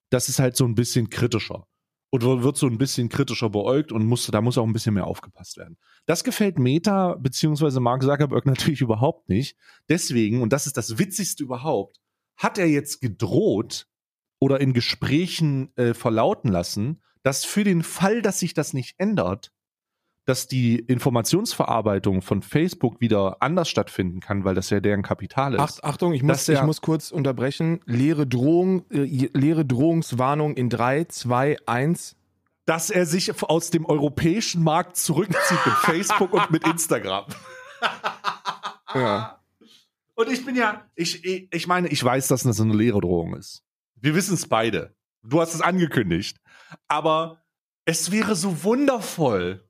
[0.10, 1.66] das ist halt so ein bisschen kritischer.
[2.12, 5.08] Und wird so ein bisschen kritischer beäugt und muss, da muss auch ein bisschen mehr
[5.08, 5.78] aufgepasst werden.
[6.06, 9.58] Das gefällt Meta beziehungsweise Mark Zuckerberg natürlich überhaupt nicht.
[9.90, 12.00] Deswegen, und das ist das Witzigste überhaupt,
[12.38, 13.88] hat er jetzt gedroht
[14.40, 19.52] oder in Gesprächen äh, verlauten lassen, dass für den Fall, dass sich das nicht ändert,
[20.26, 25.60] dass die Informationsverarbeitung von Facebook wieder anders stattfinden kann, weil das ja deren Kapital ist.
[25.60, 27.80] Acht, Achtung, ich muss, ich muss kurz unterbrechen.
[27.86, 32.16] Leere Drohung, äh, leere Drohungswarnung in 3, 2, 1.
[32.66, 37.26] dass er sich aus dem europäischen Markt zurückzieht mit Facebook und mit Instagram.
[38.94, 39.42] Ja.
[40.16, 43.64] Und ich bin ja, ich, ich meine, ich weiß, dass das eine leere Drohung ist.
[43.96, 44.96] Wir wissen es beide.
[45.22, 46.40] Du hast es angekündigt.
[46.88, 47.44] Aber
[47.84, 49.68] es wäre so wundervoll.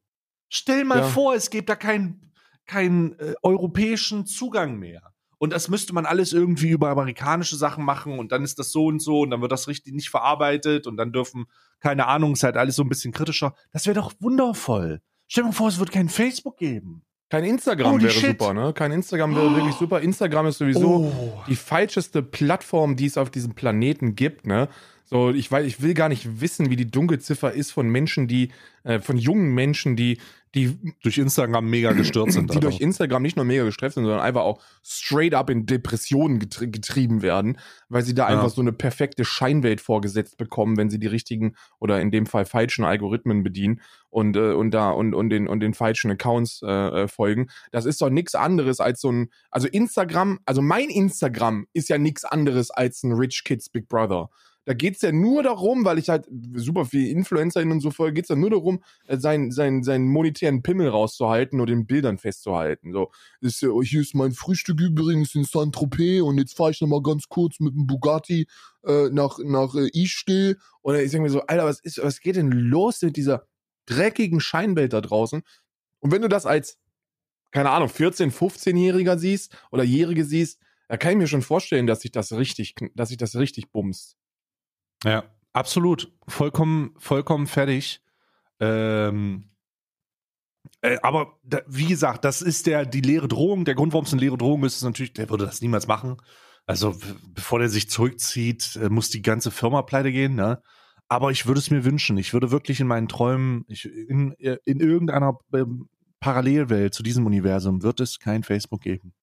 [0.50, 1.04] Stell mal Ja.
[1.08, 2.32] vor, es gibt da keinen
[2.66, 5.14] keinen äh, europäischen Zugang mehr.
[5.38, 8.86] und das müsste man alles irgendwie über amerikanische Sachen machen und dann ist das so
[8.86, 11.46] und so und dann wird das richtig nicht verarbeitet und dann dürfen,
[11.80, 13.54] keine Ahnung, ist halt alles so ein bisschen kritischer.
[13.72, 15.02] Das wäre doch wundervoll.
[15.28, 17.04] Stell dir mal vor, es wird kein Facebook geben.
[17.30, 18.40] Kein Instagram Holy wäre shit.
[18.40, 18.72] super, ne?
[18.74, 20.00] Kein Instagram wäre wirklich super.
[20.02, 21.44] Instagram ist sowieso Oh.
[21.48, 24.70] die falscheste Plattform, die es auf diesem Planeten gibt, ne?
[25.08, 28.50] So, ich weiß, ich will gar nicht wissen, wie die Dunkelziffer ist von Menschen, die,
[28.84, 30.20] äh, von jungen Menschen, die,
[30.56, 32.52] die, Durch Instagram mega gestört sind.
[32.56, 32.80] die durch.
[32.80, 37.22] Instagram nicht nur mega gestresst sind, sondern einfach auch straight up in Depressionen getri getrieben
[37.22, 37.58] werden,
[37.90, 38.36] weil sie da Ja.
[38.36, 42.46] einfach so eine perfekte Scheinwelt vorgesetzt bekommen, wenn sie die richtigen oder in dem Fall
[42.46, 47.04] falschen Algorithmen bedienen und, äh, und da und, und, den, und den falschen Accounts äh,
[47.04, 47.48] äh, folgen.
[47.72, 51.98] Das ist doch nichts anderes als so ein, also Instagram, also mein Instagram ist ja
[51.98, 54.30] nichts anderes als ein Rich Kids Big Brother.
[54.66, 58.30] Da geht's ja nur darum, weil ich halt super viel InfluencerInnen und so folge, geht's
[58.30, 62.92] ja nur darum, äh, seinen, seinen, seinen monetären Pimmel rauszuhalten und den Bildern festzuhalten.
[62.92, 63.12] So,
[63.42, 67.30] ist hier ist mein Frühstück übrigens in Saint-Tropez und jetzt fahre ich noch mal ganz
[67.30, 68.48] kurz mit dem Bugatti
[68.86, 70.58] äh, nach, nach äh, Ischgl.
[70.82, 73.46] Und ich denke mir so, Alter, was, ist, was geht denn los mit dieser
[73.86, 75.44] dreckigen Scheinwelt da draußen?
[76.00, 76.80] Und wenn du das als,
[77.52, 82.02] keine Ahnung, 14-, 15-Jähriger siehst oder Jährige siehst, da kann ich mir schon vorstellen, dass
[82.02, 84.18] sich das richtig, dass sich das richtig bumst.
[85.06, 86.12] Ja, absolut.
[86.28, 88.02] Vollkommen, vollkommen fertig.
[88.60, 89.52] Ähm,
[90.82, 93.66] äh, aber da, wie gesagt, das ist der, die leere Drohung.
[93.66, 96.18] Der Grund, warum es eine leere Drohung ist, ist natürlich, der würde das niemals machen.
[96.66, 96.96] Also,
[97.34, 100.62] bevor der sich zurückzieht, äh, muss die ganze Firma pleite gehen, ne?
[101.08, 102.18] Aber ich würde es mir wünschen.
[102.18, 105.88] Ich würde wirklich in meinen Träumen, ich, in, in irgendeiner ähm,
[106.20, 109.14] Parallelwelt zu diesem Universum wird es kein Facebook geben.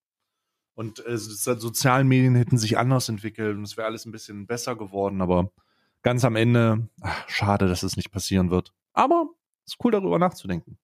[0.74, 4.46] Und äh, so- sozialen Medien hätten sich anders entwickelt und es wäre alles ein bisschen
[4.46, 5.50] besser geworden, aber
[6.02, 8.72] ganz am Ende, ach, schade, dass es nicht passieren wird.
[8.92, 9.28] Aber
[9.66, 10.78] ist cool, darüber nachzudenken.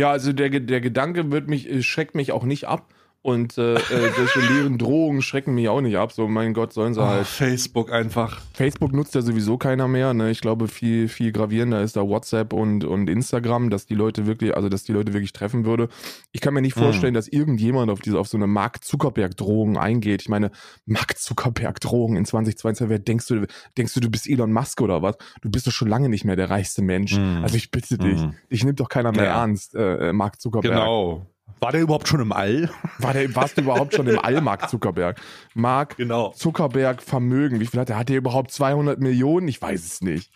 [0.00, 2.94] Ja, also der, der Gedanke wird mich, äh, schreckt mich auch nicht ab.
[3.20, 3.78] Und äh, äh,
[4.16, 6.12] solche leeren Drohungen schrecken mich auch nicht ab.
[6.12, 7.26] So, mein Gott, sollen sie halt.
[7.26, 8.40] Facebook einfach.
[8.54, 10.14] Facebook nutzt ja sowieso keiner mehr.
[10.14, 10.30] Ne?
[10.30, 14.54] Ich glaube, viel, viel gravierender ist da WhatsApp und, und Instagram, dass die Leute wirklich,
[14.56, 15.88] also dass die Leute wirklich treffen würde.
[16.32, 16.82] Ich kann mir nicht Hm.
[16.84, 20.22] vorstellen, dass irgendjemand auf diese, auf so eine Mark Zuckerberg-Drohung eingeht.
[20.22, 20.50] Ich meine,
[20.86, 23.46] Mark Zuckerberg-Drohung in 2022, wer denkst du,
[23.76, 25.16] denkst du, du bist Elon Musk oder was?
[25.42, 27.16] Du bist doch schon lange nicht mehr der reichste Mensch.
[27.16, 27.40] Hm.
[27.42, 28.20] Also ich bitte dich.
[28.20, 28.34] Hm.
[28.48, 29.40] Ich nimmt doch keiner mehr Ja.
[29.40, 30.72] ernst, äh, äh, Mark Zuckerberg.
[30.72, 31.26] Genau.
[31.60, 32.70] War der überhaupt schon im All?
[32.98, 35.20] War der, warst du überhaupt schon im All, Mark Zuckerberg?
[35.54, 36.30] Mark Genau.
[36.32, 37.98] Zuckerberg Vermögen, wie viel hat er?
[37.98, 39.48] Hat er überhaupt 200 Millionen?
[39.48, 40.30] Ich weiß es nicht.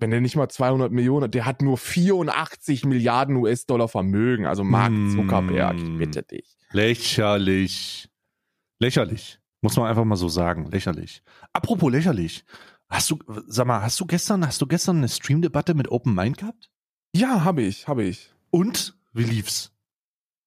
[0.00, 4.46] Wenn der nicht mal 200 Millionen hat, der hat nur 84 Milliarden US-Dollar Vermögen.
[4.46, 5.10] Also Mark Mm.
[5.10, 6.56] Zuckerberg, ich bitte dich.
[6.70, 8.08] Lächerlich.
[8.78, 9.40] Lächerlich.
[9.60, 10.66] Muss man einfach mal so sagen.
[10.70, 11.22] Lächerlich.
[11.52, 12.44] Apropos lächerlich.
[12.88, 13.18] Hast du,
[13.48, 16.70] sag mal, hast du gestern, hast du gestern eine Stream-Debatte mit Open Mind gehabt?
[17.14, 18.30] Ja, habe ich, habe ich.
[18.50, 18.94] Und?
[19.12, 19.72] Wie lief's?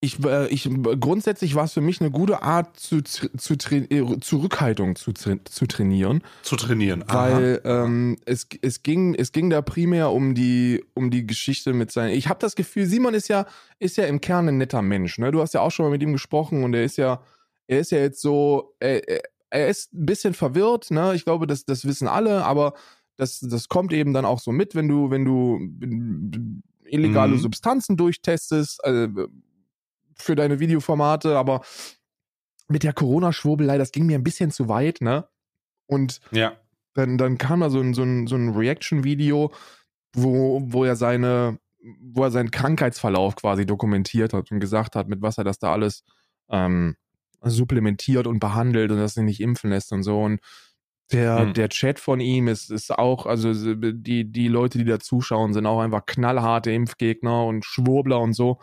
[0.03, 0.67] Ich, äh, ich
[0.99, 5.67] grundsätzlich war es für mich eine gute Art zu, zu, tra- äh, Zurückhaltung zu, zu
[5.67, 6.23] trainieren.
[6.41, 7.03] Zu trainieren.
[7.07, 11.91] weil ähm, es, es, ging, es ging da primär um die, um die Geschichte mit
[11.91, 12.15] seinen.
[12.15, 13.45] Ich habe das Gefühl, Simon ist ja,
[13.77, 15.19] ist ja im Kern ein netter Mensch.
[15.19, 15.31] Ne?
[15.31, 17.21] Du hast ja auch schon mal mit ihm gesprochen und er ist ja,
[17.67, 20.89] er ist ja jetzt so, er, er- ist ein bisschen verwirrt.
[20.89, 21.13] Ne?
[21.13, 22.73] Ich glaube, das, das wissen alle, aber
[23.17, 25.59] das, das kommt eben dann auch so mit, wenn du, wenn du
[26.85, 27.39] illegale Mhm.
[27.39, 29.07] Substanzen durchtestest äh,
[30.21, 31.61] für deine Videoformate, aber
[32.67, 35.27] mit der Corona-Schwurbelei, das ging mir ein bisschen zu weit, ne?
[35.87, 36.53] Und Ja.
[36.93, 39.51] dann, dann kam da so ein, so ein, so ein Reaction-Video,
[40.13, 41.59] wo, wo er seine,
[41.99, 45.71] wo er seinen Krankheitsverlauf quasi dokumentiert hat und gesagt hat, mit was er das da
[45.73, 46.03] alles
[46.49, 46.95] ähm,
[47.43, 50.21] supplementiert und behandelt und das er nicht impfen lässt und so.
[50.21, 50.39] Und
[51.11, 51.53] der, Hm.
[51.53, 55.65] der Chat von ihm ist, ist auch, also die, die Leute, die da zuschauen, sind
[55.65, 58.59] auch einfach knallharte Impfgegner und Schwurbler und so.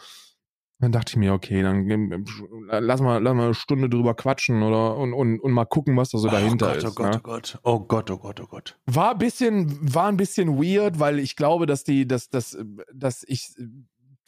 [0.81, 2.25] Dann dachte ich mir, okay, dann
[2.69, 6.11] lass mal, lass mal eine Stunde drüber quatschen oder und, und, und mal gucken, was
[6.11, 6.87] da so dahinter oh Gott, ist.
[6.87, 7.61] oh Gott, ne?
[7.65, 8.79] oh Gott, oh Gott, oh Gott, oh Gott.
[8.87, 12.57] War ein bisschen, war ein bisschen weird, weil ich glaube, dass die, dass, dass,
[12.95, 13.57] dass ich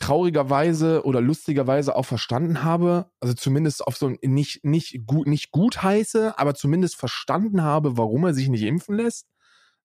[0.01, 5.53] traurigerweise oder lustigerweise auch verstanden habe, also zumindest auf so ein nicht, nicht gut, nicht
[5.53, 9.28] gut heiße, aber zumindest verstanden habe, warum er sich nicht impfen lässt.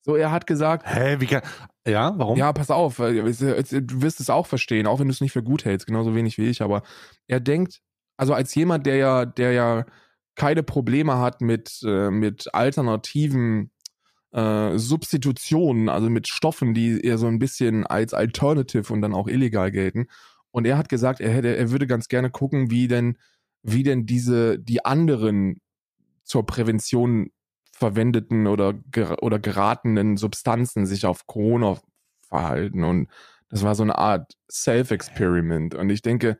[0.06, 1.41] So, er hat gesagt, Hä, wie kann,
[1.88, 2.38] ja, warum?
[2.38, 5.66] ja, pass auf, du wirst es auch verstehen, auch wenn du es nicht für gut
[5.66, 6.84] hältst, genauso wenig wie ich, aber
[7.26, 7.82] er denkt,
[8.16, 9.86] also als jemand, der ja, der ja
[10.36, 13.72] keine Probleme hat mit, äh, mit alternativen
[14.32, 19.28] äh, Substitutionen, also mit Stoffen, die eher so ein bisschen als Alternative und dann auch
[19.28, 20.06] illegal gelten.
[20.51, 23.18] Und er hat gesagt, er hätte, er würde ganz gerne gucken, wie denn,
[23.64, 25.62] wie denn diese, die anderen
[26.24, 27.32] zur Prävention
[27.78, 31.78] verwendeten oder, ger oder geratenen Substanzen sich auf Corona
[32.28, 32.84] verhalten.
[32.84, 33.09] Und
[33.49, 35.76] das war so eine Art Self-Experiment.
[35.76, 36.38] Und ich denke,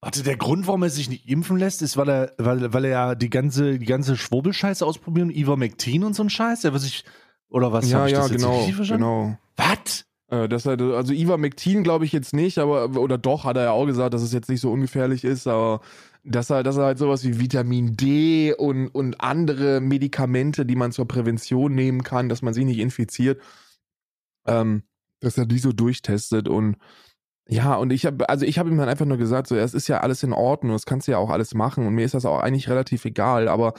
[0.00, 2.90] Warte, der Grund, warum er sich nicht impfen lässt, ist, weil er, weil, weil er
[2.90, 7.04] ja die ganze, die ganze Schwurbelscheiße ausprobieren, Ivermectin und so ein Scheiß, der will sich,
[7.48, 7.90] oder was?
[7.90, 9.36] ja, ja, das genau, genau.
[9.56, 10.04] Was?
[10.30, 13.70] Äh, dass er, also Ivermectin glaube ich jetzt nicht, aber oder doch hat er ja
[13.72, 15.80] auch gesagt, dass es jetzt nicht so ungefährlich ist, aber
[16.28, 20.92] dass er, dass er halt sowas wie Vitamin D und, und andere Medikamente, die man
[20.92, 23.40] zur Prävention nehmen kann, dass man sich nicht infiziert,
[24.46, 24.82] ähm,
[25.20, 26.76] dass er die so durchtestet und
[27.50, 29.88] ja, und ich habe, also ich habe ihm dann einfach nur gesagt, so, es ist
[29.88, 32.26] ja alles in Ordnung, das kannst du ja auch alles machen und mir ist das
[32.26, 33.72] auch eigentlich relativ egal, aber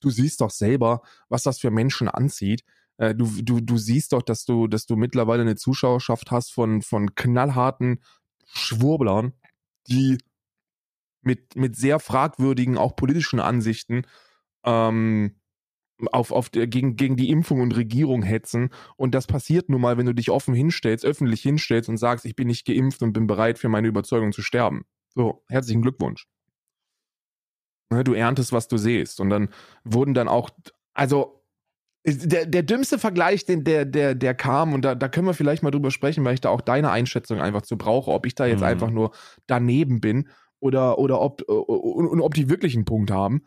[0.00, 2.64] du siehst doch selber, was das für Menschen anzieht.
[2.96, 6.80] Äh, du, du, du siehst doch, dass du, dass du mittlerweile eine Zuschauerschaft hast von,
[6.80, 8.00] von knallharten
[8.46, 9.34] Schwurblern,
[9.88, 10.16] die
[11.22, 14.02] mit, mit sehr fragwürdigen, auch politischen Ansichten
[14.64, 15.36] ähm,
[16.12, 18.70] auf, auf gegen, gegen die Impfung und Regierung hetzen.
[18.96, 22.36] Und das passiert nun mal, wenn du dich offen hinstellst, öffentlich hinstellst und sagst, ich
[22.36, 24.84] bin nicht geimpft und bin bereit, für meine Überzeugung zu sterben.
[25.14, 26.26] So, herzlichen Glückwunsch.
[27.92, 29.20] Ne, Du erntest, was du siehst.
[29.20, 29.50] Und dann
[29.84, 30.50] wurden dann auch,
[30.94, 31.42] also
[32.06, 35.62] der, der dümmste Vergleich, den, der, der, der kam, und da, da können wir vielleicht
[35.62, 38.46] mal drüber sprechen, weil ich da auch deine Einschätzung einfach zu brauche, ob ich da
[38.46, 38.66] jetzt Mhm.
[38.66, 39.12] einfach nur
[39.46, 40.28] daneben bin
[40.60, 43.42] oder, oder ob, äh, und, und ob die wirklich einen Punkt haben.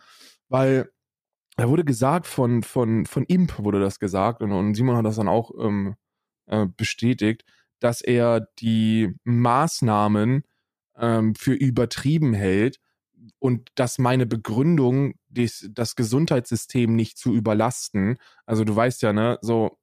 [0.50, 0.90] Weil
[1.56, 5.18] da wurde gesagt von, von, von Imp wurde das gesagt und, und Simon hat das
[5.18, 5.96] dann auch ähm,
[6.48, 7.44] äh, bestätigt,
[7.80, 10.44] dass er die Maßnahmen
[10.98, 12.80] ähm, für übertrieben hält
[13.40, 19.38] und dass meine Begründung, dies, das Gesundheitssystem nicht zu überlasten, also du weißt ja, ne,
[19.42, 19.78] so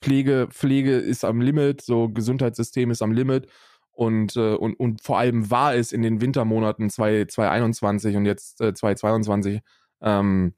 [0.00, 3.46] Pflege, Pflege ist am Limit, so Gesundheitssystem ist am Limit
[3.92, 8.60] und, äh, und, und vor allem war es in den Wintermonaten 2 2021 und jetzt
[8.60, 9.60] äh, 2022
[10.02, 10.54] ähm,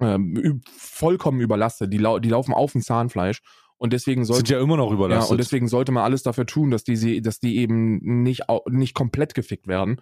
[0.00, 1.92] ähm, üb- vollkommen überlastet.
[1.92, 3.42] Die, lau die laufen auf dem Zahnfleisch
[3.76, 5.30] und deswegen Sind sollte ja immer noch ja, überlastet.
[5.32, 8.94] und deswegen sollte man alles dafür tun, dass die, sie- dass die eben nicht, nicht
[8.94, 10.00] komplett gefickt werden.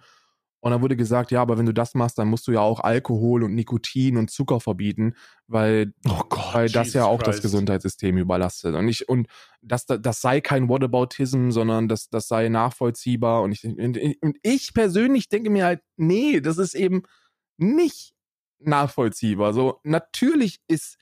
[0.63, 2.79] Und dann wurde gesagt, ja, aber wenn du das machst, dann musst du ja auch
[2.79, 5.13] Alkohol und Nikotin und Zucker verbieten,
[5.45, 7.41] weil, oh Gott, weil das ja auch das Christ.
[7.43, 8.73] Gesundheitssystem überlastet.
[8.73, 9.27] Und ich, und
[9.61, 13.41] das, das sei kein Whataboutism, sondern das, das sei nachvollziehbar.
[13.41, 13.65] Und ich-
[14.21, 17.03] und ich persönlich denke mir halt, nee, das ist eben
[17.57, 18.13] nicht
[18.59, 19.51] nachvollziehbar.
[19.51, 20.97] So, natürlich ist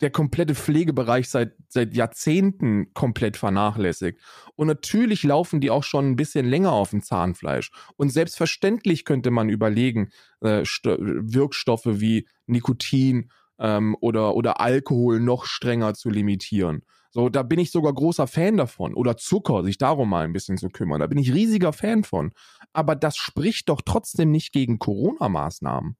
[0.00, 4.20] der komplette Pflegebereich seit, seit Jahrzehnten komplett vernachlässigt.
[4.54, 7.70] Und natürlich laufen die auch schon ein bisschen länger auf dem Zahnfleisch.
[7.96, 15.46] Und selbstverständlich könnte man überlegen, äh, Sto- Wirkstoffe wie Nikotin ähm, oder, oder Alkohol noch
[15.46, 16.82] strenger zu limitieren.
[17.10, 18.92] So, da bin ich sogar großer Fan davon.
[18.92, 21.00] Oder Zucker, sich darum mal ein bisschen zu kümmern.
[21.00, 22.32] Da bin ich riesiger Fan von.
[22.74, 25.96] Aber das spricht doch trotzdem nicht gegen Corona-Maßnahmen.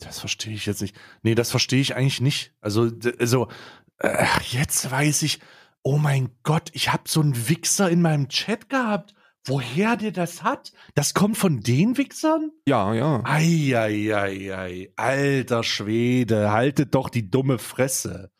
[0.00, 0.96] Das verstehe ich jetzt nicht.
[1.22, 2.52] Nee, das verstehe ich eigentlich nicht.
[2.60, 3.48] Also, also
[3.98, 5.40] äh, jetzt weiß ich,
[5.82, 9.14] oh mein Gott, ich habe so einen Wichser in meinem Chat gehabt.
[9.44, 10.72] Woher der das hat?
[10.94, 12.50] Das kommt von den Wichsern?
[12.66, 13.22] Ja, ja.
[13.24, 18.30] Eieiei, alter Schwede, haltet doch die dumme Fresse.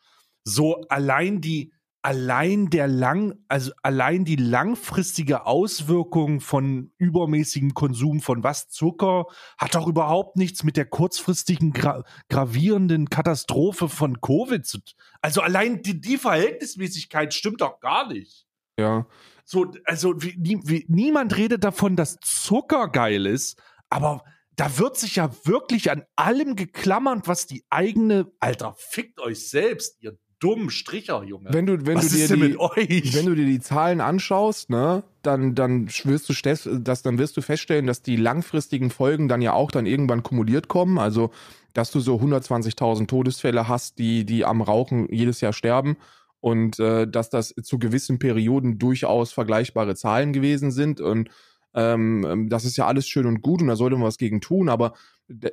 [0.43, 8.43] So allein die, allein der lang, also allein die langfristige Auswirkung von übermäßigem Konsum von
[8.43, 9.25] was Zucker
[9.57, 14.95] hat doch überhaupt nichts mit der kurzfristigen gra gravierenden Katastrophe von Covid zu tun.
[15.21, 18.47] Also allein die, die Verhältnismäßigkeit stimmt doch gar nicht.
[18.79, 19.05] Ja.
[19.45, 24.23] So, also wie, wie, niemand redet davon, dass Zucker geil ist, aber
[24.55, 28.31] da wird sich ja wirklich an allem geklammert, was die eigene.
[28.39, 31.53] Alter, fickt euch selbst, ihr dummen Stricher, Junge.
[31.53, 33.15] Wenn du, wenn was du dir ist denn die, mit euch?
[33.15, 37.37] wenn du dir die Zahlen anschaust, ne, dann, dann wirst du stes- das, dann wirst
[37.37, 40.97] du feststellen, dass die langfristigen Folgen dann ja auch dann irgendwann kumuliert kommen.
[40.97, 41.31] Also,
[41.73, 45.95] dass du so 120.000 Todesfälle hast, die, die am Rauchen jedes Jahr sterben.
[46.41, 50.99] Und äh, dass das zu gewissen Perioden durchaus vergleichbare Zahlen gewesen sind.
[50.99, 51.29] Und
[51.75, 54.41] ähm, ähm, das ist ja alles schön und gut und da sollte man was gegen
[54.41, 54.93] tun, aber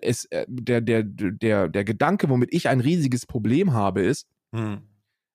[0.01, 4.83] es, äh, der, der, der, der Gedanke, womit ich ein riesiges Problem habe, ist, Hm.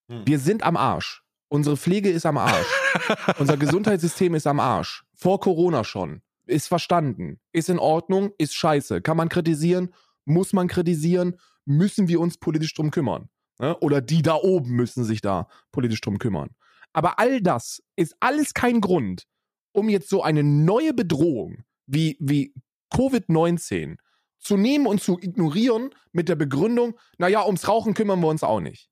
[0.10, 0.24] Hm.
[0.26, 1.24] wir sind am Arsch.
[1.50, 2.68] Unsere Pflege ist am Arsch.
[3.40, 5.04] Unser Gesundheitssystem ist am Arsch.
[5.14, 6.22] Vor Corona schon.
[6.46, 7.40] Ist verstanden.
[7.52, 8.32] Ist in Ordnung.
[8.38, 9.02] Ist scheiße.
[9.02, 9.94] Kann man kritisieren?
[10.26, 11.38] Muss man kritisieren?
[11.66, 13.30] Müssen wir uns politisch drum kümmern?
[13.60, 13.78] Ne?
[13.78, 16.50] Oder die da oben müssen sich da politisch drum kümmern.
[16.92, 19.28] Aber all das ist alles kein Grund,
[19.74, 22.54] um jetzt so eine neue Bedrohung wie, wie
[22.94, 23.98] Covid-19
[24.40, 28.60] zu nehmen und zu ignorieren mit der Begründung, naja, ums Rauchen kümmern wir uns auch
[28.60, 28.90] nicht.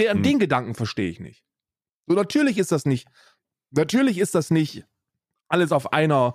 [0.00, 0.22] Den, Hm.
[0.22, 1.44] den Gedanken verstehe ich nicht.
[2.06, 3.08] So, natürlich ist das nicht,
[3.70, 4.84] natürlich ist das nicht
[5.48, 6.34] alles auf einer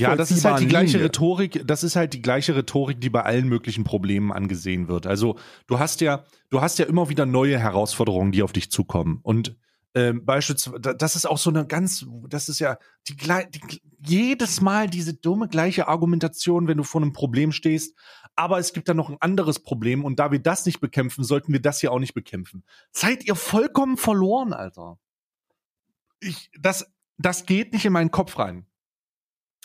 [0.00, 1.06] Ja, das ist halt die gleiche Linie.
[1.06, 5.06] Rhetorik, das ist halt die gleiche Rhetorik, die bei allen möglichen Problemen angesehen wird.
[5.06, 9.20] Also, du hast ja, du hast ja immer wieder neue Herausforderungen, die auf dich zukommen.
[9.22, 9.56] Und
[9.96, 14.90] Ähm, beispielsweise, das ist auch so eine ganz, das ist ja die, die, jedes Mal
[14.90, 17.96] diese dumme gleiche Argumentation, wenn du vor einem Problem stehst.
[18.36, 21.52] Aber es gibt da noch ein anderes Problem und da wir das nicht bekämpfen, sollten
[21.52, 22.64] wir das hier auch nicht bekämpfen.
[22.90, 24.98] Seid ihr vollkommen verloren, Alter.
[26.20, 28.66] Ich, das, das geht nicht in meinen Kopf rein.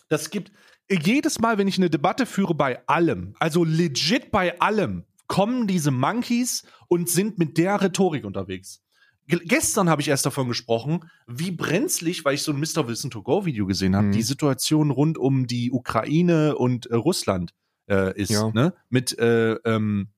[0.07, 0.51] Das gibt
[0.89, 5.91] jedes Mal, wenn ich eine Debatte führe bei allem, also legit bei allem, kommen diese
[5.91, 8.82] Monkeys und sind mit der Rhetorik unterwegs
[9.30, 12.88] gestern habe ich erst davon gesprochen, wie brenzlig, weil ich so ein Mr.
[12.88, 14.11] Wilson to Go Video gesehen habe, mhm.
[14.11, 17.53] die Situation rund um die Ukraine und äh, Russland
[17.90, 18.52] äh, ist, ja.
[18.52, 18.74] ne?
[18.90, 20.10] Mit äh, ähm,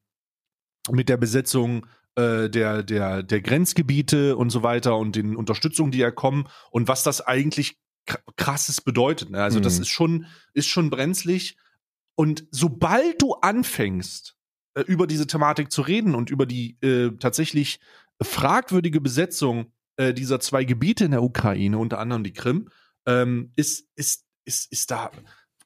[0.89, 6.01] mit der Besetzung äh, der der der Grenzgebiete und so weiter und den Unterstützungen, die
[6.01, 7.79] erkommen und was das eigentlich
[8.35, 9.29] krasses bedeutet.
[9.29, 9.41] Ne?
[9.41, 9.63] Also mhm.
[9.63, 11.57] das ist schon ist schon brenzlig
[12.15, 14.35] und sobald du anfängst
[14.73, 17.79] äh, über diese Thematik zu reden und über die äh, tatsächlich
[18.21, 22.69] fragwürdige Besetzung äh, dieser zwei Gebiete in der Ukraine, unter anderem die Krim,
[23.05, 25.11] ähm, ist, ist, ist, ist da,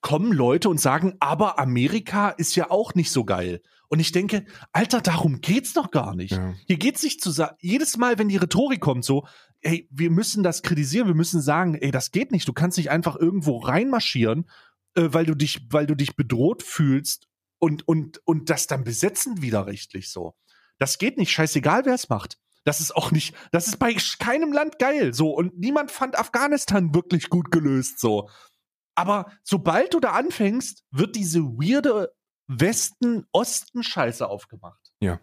[0.05, 3.63] kommen Leute und sagen, aber Amerika ist ja auch nicht so geil.
[3.87, 6.33] Und ich denke, Alter, darum geht's doch gar nicht.
[6.33, 6.53] Ja.
[6.67, 9.25] Hier geht's nicht zu sagen, jedes Mal, wenn die Rhetorik kommt, so,
[9.61, 12.47] ey, wir müssen das kritisieren, wir müssen sagen, ey, das geht nicht.
[12.47, 14.47] Du kannst nicht einfach irgendwo reinmarschieren,
[14.93, 17.27] äh, weil du dich, weil du dich bedroht fühlst
[17.57, 20.35] und, und, und das dann besetzen widerrechtlich so.
[20.77, 22.37] Das geht nicht, scheißegal, wer es macht.
[22.63, 25.31] Das ist auch nicht, das ist bei keinem Land geil, so.
[25.31, 28.29] Und niemand fand Afghanistan wirklich gut gelöst, so.
[28.95, 32.13] Aber sobald du da anfängst, wird diese weirde
[32.47, 34.93] Westen-Osten-Scheiße aufgemacht.
[34.99, 35.19] Ja.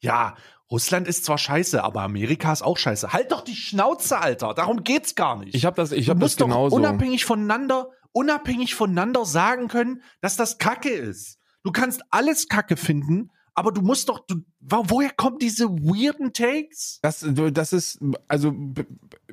[0.00, 0.34] Ja,
[0.70, 3.12] Russland ist zwar scheiße, aber Amerika ist auch scheiße.
[3.12, 4.52] Halt doch die Schnauze, Alter.
[4.54, 5.54] Darum geht's gar nicht.
[5.54, 6.76] Ich habe das, ich habe das genauso.
[6.76, 11.38] unabhängig voneinander, unabhängig voneinander sagen können, dass das Kacke ist.
[11.62, 16.98] Du kannst alles Kacke finden, aber du musst doch, du, woher kommen diese weirden Takes?
[17.02, 18.52] Das, das ist, also,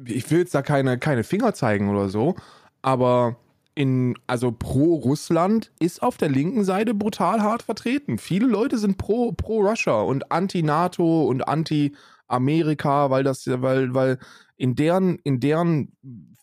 [0.05, 2.35] ich will jetzt da keine, keine Finger zeigen oder so,
[2.81, 3.37] aber
[3.81, 8.19] in, also pro Russland ist auf der linken Seite brutal hart vertreten.
[8.19, 14.19] Viele Leute sind pro, pro Russia und anti-NATO und anti-Amerika, weil das, weil, weil
[14.55, 15.93] in deren, in deren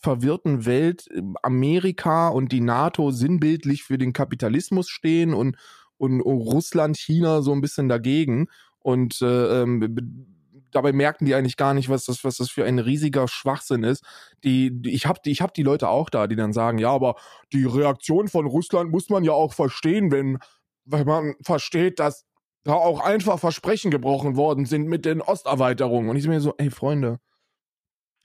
[0.01, 1.09] verwirrten Welt
[1.43, 5.57] Amerika und die NATO sinnbildlich für den Kapitalismus stehen und
[5.99, 8.47] und Russland, China so ein bisschen dagegen.
[8.78, 10.38] Und äh, ähm,
[10.70, 14.04] dabei merken die eigentlich gar nicht, was das, was das für ein riesiger Schwachsinn ist.
[14.44, 17.16] Die, die ich habe die, hab die Leute auch da, die dann sagen, ja, aber
[17.52, 20.38] die Reaktion von Russland muss man ja auch verstehen, wenn,
[20.84, 22.24] wenn man versteht, dass
[22.64, 26.10] da auch einfach Versprechen gebrochen worden sind mit den Osterweiterungen.
[26.10, 27.18] Und ich mir so, ey Freunde,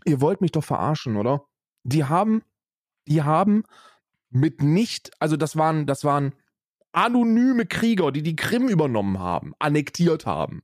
[0.05, 1.45] ihr wollt mich doch verarschen, oder?
[1.83, 2.43] Die haben,
[3.07, 3.63] die haben
[4.29, 6.33] mit nicht, also das waren, das waren
[6.91, 10.63] anonyme Krieger, die die Krim übernommen haben, annektiert haben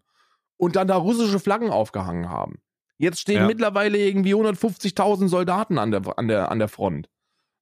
[0.60, 2.60] und dann da russische Flaggen aufgehangen haben.
[2.98, 3.48] Jetzt stehen ja.
[3.48, 7.10] mittlerweile irgendwie 150.000 Soldaten an der, an der, an der Front.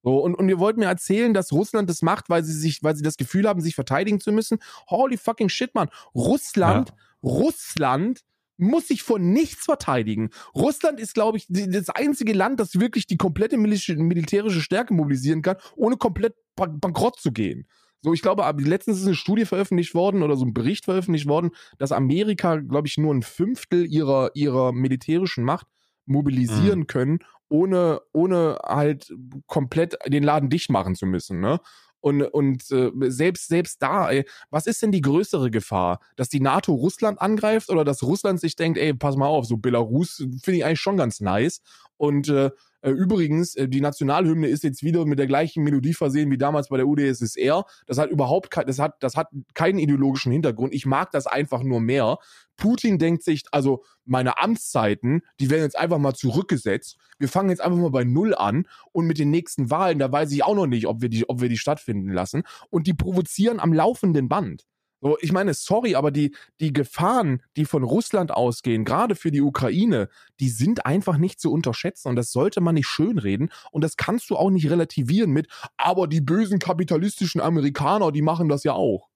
[0.02, 2.96] So, und, und ihr wollt mir erzählen, dass Russland das macht, weil sie sich, weil
[2.96, 4.58] sie das Gefühl haben, sich verteidigen zu müssen.
[4.90, 5.88] Holy fucking shit, man.
[6.14, 6.96] Russland, ja.
[7.22, 8.24] Russland
[8.56, 10.30] muss sich vor nichts verteidigen.
[10.56, 15.56] Russland ist, glaube ich, das einzige Land, das wirklich die komplette militärische Stärke mobilisieren kann,
[15.76, 17.68] ohne komplett bankrott zu gehen.
[18.00, 21.50] So, ich glaube, letztens ist eine Studie veröffentlicht worden oder so ein Bericht veröffentlicht worden,
[21.78, 25.66] dass Amerika, glaube ich, nur ein Fünftel ihrer, ihrer militärischen Macht
[26.06, 26.86] mobilisieren mhm.
[26.86, 27.18] können,
[27.48, 29.12] ohne, ohne halt
[29.46, 31.60] komplett den Laden dicht machen zu müssen, ne?
[32.00, 35.98] Und, und äh, selbst, selbst da, ey, was ist denn die größere Gefahr?
[36.14, 39.56] Dass die NATO Russland angreift oder dass Russland sich denkt, ey, pass mal auf, so
[39.56, 41.60] Belarus finde ich eigentlich schon ganz nice.
[41.96, 46.30] Und äh, äh, übrigens, äh, die Nationalhymne ist jetzt wieder mit der gleichen Melodie versehen
[46.30, 47.64] wie damals bei der UdSSR.
[47.86, 50.72] Das hat überhaupt kein, das hat, das hat keinen ideologischen Hintergrund.
[50.74, 52.18] Ich mag das einfach nur mehr.
[52.56, 56.96] Putin denkt sich, also meine Amtszeiten, die werden jetzt einfach mal zurückgesetzt.
[57.18, 60.32] Wir fangen jetzt einfach mal bei Null an und mit den nächsten Wahlen, da weiß
[60.32, 62.42] ich auch noch nicht, ob wir die, ob wir die stattfinden lassen.
[62.70, 64.66] Und die provozieren am laufenden Band.
[65.00, 69.42] So, ich meine, sorry, aber die, die Gefahren, die von Russland ausgehen, gerade für die
[69.42, 70.08] Ukraine,
[70.40, 74.28] die sind einfach nicht zu unterschätzen und das sollte man nicht schönreden und das kannst
[74.30, 75.46] du auch nicht relativieren mit,
[75.76, 79.08] aber die bösen kapitalistischen Amerikaner, die machen das ja auch.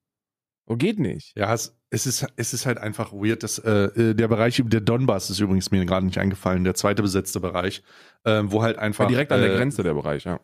[0.69, 1.37] So geht nicht.
[1.37, 4.81] Ja, es, es, ist, es ist halt einfach weird, dass äh, äh der Bereich, der
[4.81, 7.83] Donbass ist übrigens mir gerade nicht eingefallen, der zweite besetzte Bereich,
[8.25, 9.05] äh, wo halt einfach.
[9.05, 10.39] Ja, direkt an der äh, Grenze der Bereich, ja.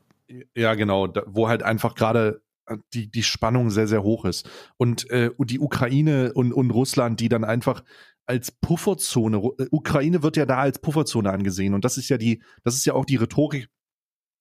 [0.55, 2.43] Ja, genau, da, wo halt einfach gerade
[2.95, 4.49] die, die Spannung sehr, sehr hoch ist.
[4.77, 7.83] Und, äh, die Ukraine und, und Russland, die dann einfach
[8.27, 11.75] als Pufferzone, äh, Ukraine wird ja da als Pufferzone angesehen.
[11.75, 13.69] Und das ist ja die, das ist ja auch die Rhetorik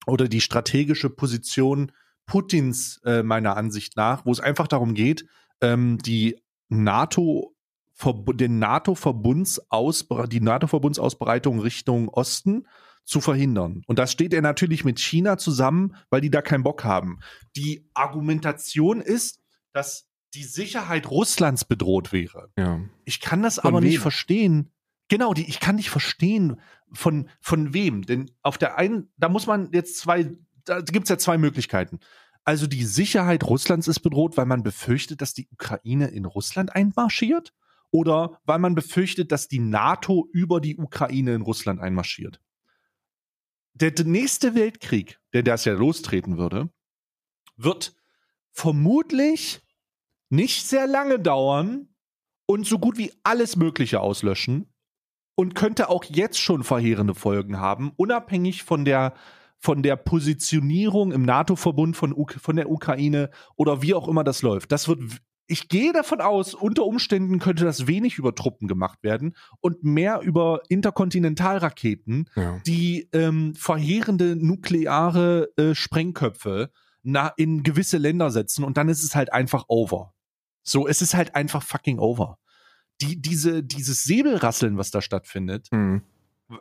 [0.06, 1.92] oder die strategische Position
[2.26, 5.26] Putins, äh, meiner Ansicht nach, wo es einfach darum geht,
[5.62, 6.38] ähm, die
[6.70, 7.54] NATO
[8.00, 9.60] den NATO-Verbunds
[10.30, 12.68] die NATO-Verbundsausbreitung Richtung Osten
[13.08, 13.82] zu verhindern.
[13.88, 17.20] Und das steht er natürlich mit China zusammen, weil die da keinen Bock haben.
[17.56, 19.40] Die Argumentation ist,
[19.72, 22.50] dass die Sicherheit Russlands bedroht wäre.
[22.58, 22.82] Ja.
[23.06, 24.02] Ich kann das Von aber nicht wem?
[24.02, 24.72] verstehen.
[25.08, 26.60] Genau, die, ich kann nicht verstehen,
[26.92, 28.06] von, von wem.
[28.06, 30.36] Denn auf der einen, da muss man jetzt zwei,
[30.66, 32.00] da gibt's ja zwei Möglichkeiten.
[32.44, 37.54] Also die Sicherheit Russlands ist bedroht, weil man befürchtet, dass die Ukraine in Russland einmarschiert?
[37.90, 42.42] Oder weil man befürchtet, dass die NATO über die Ukraine in Russland einmarschiert?
[43.80, 46.70] Der nächste Weltkrieg, der das ja lostreten würde,
[47.58, 47.96] wird
[48.52, 49.62] vermutlich
[50.30, 51.90] nicht sehr lange dauern
[52.48, 54.74] und so gut wie alles Mögliche auslöschen
[55.36, 59.14] und könnte auch jetzt schon verheerende Folgen haben, unabhängig von der
[59.60, 64.72] von der Positionierung im NATO-Verbund von, von der Ukraine oder wie auch immer das läuft.
[64.72, 65.02] Das wird,
[65.48, 70.20] ich gehe davon aus, unter Umständen könnte das wenig über Truppen gemacht werden und mehr
[70.22, 72.60] über Interkontinentalraketen, Ja.
[72.66, 76.72] die ähm, verheerende nukleare äh, Sprengköpfe
[77.04, 80.14] na, in gewisse Länder setzen und dann ist es halt einfach over.
[80.64, 82.38] So, es ist halt einfach fucking over.
[83.02, 86.02] Die, diese, dieses Säbelrasseln, was da stattfindet, Hm.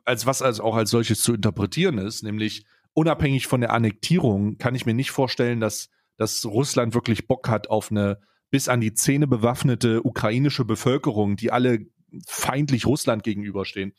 [0.04, 4.74] als was also auch als solches zu interpretieren ist, nämlich unabhängig von der Annektierung, kann
[4.74, 8.20] ich mir nicht vorstellen, dass, dass Russland wirklich Bock hat auf eine
[8.56, 11.80] bis an die Zähne bewaffnete ukrainische Bevölkerung, die alle
[12.26, 13.92] feindlich Russland gegenüberstehen.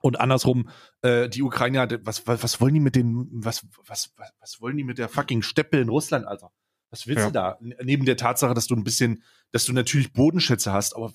[0.00, 0.70] Und andersrum,
[1.02, 4.60] äh, die Ukraine hat, was, was, was wollen die mit den, was, was, was, was
[4.62, 6.52] wollen die mit der fucking Steppe in Russland, Alter?
[6.88, 7.26] Was willst Ja.
[7.26, 7.58] du da?
[7.84, 9.22] Neben der Tatsache, dass du ein bisschen,
[9.52, 11.12] dass du natürlich Bodenschätze hast, aber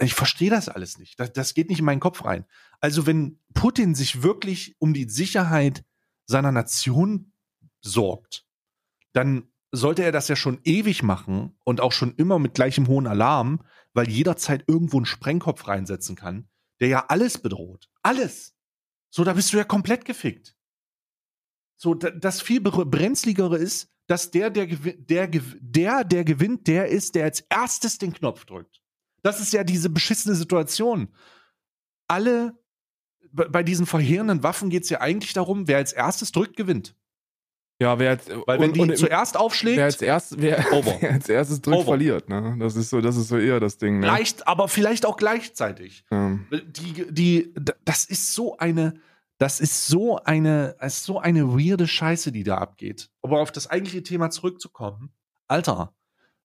[0.00, 1.20] ich verstehe das alles nicht.
[1.20, 2.46] Das, das geht nicht in meinen Kopf rein.
[2.80, 5.84] Also wenn Putin sich wirklich um die Sicherheit
[6.26, 7.30] seiner Nation
[7.80, 8.44] sorgt,
[9.12, 13.06] dann sollte er das ja schon ewig machen und auch schon immer mit gleichem hohen
[13.06, 13.62] Alarm,
[13.92, 16.48] weil jederzeit irgendwo einen Sprengkopf reinsetzen kann,
[16.80, 17.88] der ja alles bedroht.
[18.02, 18.54] Alles.
[19.10, 20.56] So, da bist du ja komplett gefickt.
[21.76, 26.88] So, da, das viel bre- brenzligere ist, dass der der, der, der, der gewinnt, der
[26.88, 28.82] ist, der als erstes den Knopf drückt.
[29.22, 31.14] Das ist ja diese beschissene Situation.
[32.06, 32.58] Alle,
[33.32, 36.94] bei diesen verheerenden Waffen geht es ja eigentlich darum, wer als erstes drückt, gewinnt.
[37.80, 40.96] Ja, wer jetzt, Weil wenn und, die und, zuerst aufschlägt, wer als, erst, wer, Over.
[41.00, 41.86] wer als erstes drückt, Over.
[41.86, 42.28] verliert.
[42.28, 42.56] Ne?
[42.60, 44.00] Das, ist so, das ist so eher das Ding.
[44.00, 44.06] Ne?
[44.06, 46.04] leicht, aber vielleicht auch gleichzeitig.
[46.10, 47.54] Ähm, Die, die,
[47.84, 48.94] das ist so eine,
[49.38, 53.10] das ist so eine, es ist so eine weirde Scheiße, die da abgeht.
[53.22, 55.12] Aber auf das eigentliche Thema zurückzukommen,
[55.48, 55.92] Alter,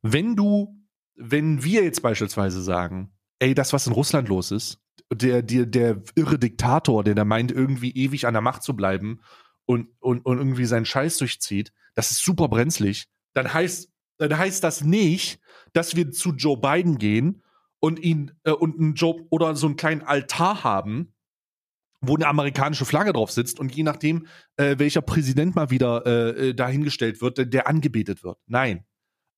[0.01, 0.75] wenn du,
[1.15, 4.79] wenn wir jetzt beispielsweise sagen, ey, das, was in Russland los ist,
[5.13, 9.21] der, der, der irre Diktator, der da meint, irgendwie ewig an der Macht zu bleiben
[9.69, 13.05] und, und, und irgendwie seinen Scheiß durchzieht, das ist super brenzlig,
[13.35, 15.39] dann heißt, dann heißt das nicht,
[15.73, 17.43] dass wir zu Joe Biden gehen
[17.79, 21.13] und ihn äh, und einen Job oder so einen kleinen Altar haben,
[22.01, 24.25] wo eine amerikanische Flagge drauf sitzt und je nachdem,
[24.57, 28.39] äh, welcher Präsident mal wieder äh, äh, dahingestellt wird, der, der angebetet wird.
[28.47, 28.87] Nein,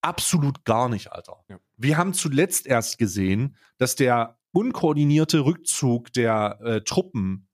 [0.00, 1.44] absolut gar nicht, Alter.
[1.50, 1.58] Ja.
[1.76, 7.48] Wir haben zuletzt erst gesehen, dass der unkoordinierte Rückzug der äh, Truppen,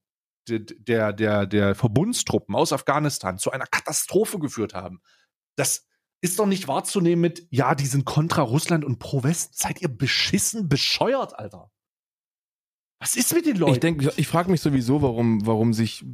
[0.48, 5.00] der, der, der, Verbundstruppen aus Afghanistan zu einer Katastrophe geführt haben.
[5.56, 5.86] Das
[6.20, 9.58] ist doch nicht wahrzunehmen mit, ja, die sind kontra Russland und pro West.
[9.58, 11.70] Seid ihr beschissen, bescheuert, Alter?
[13.00, 13.74] Was ist mit den Leuten?
[13.74, 16.04] Ich denke, ich frage mich sowieso, warum, warum sich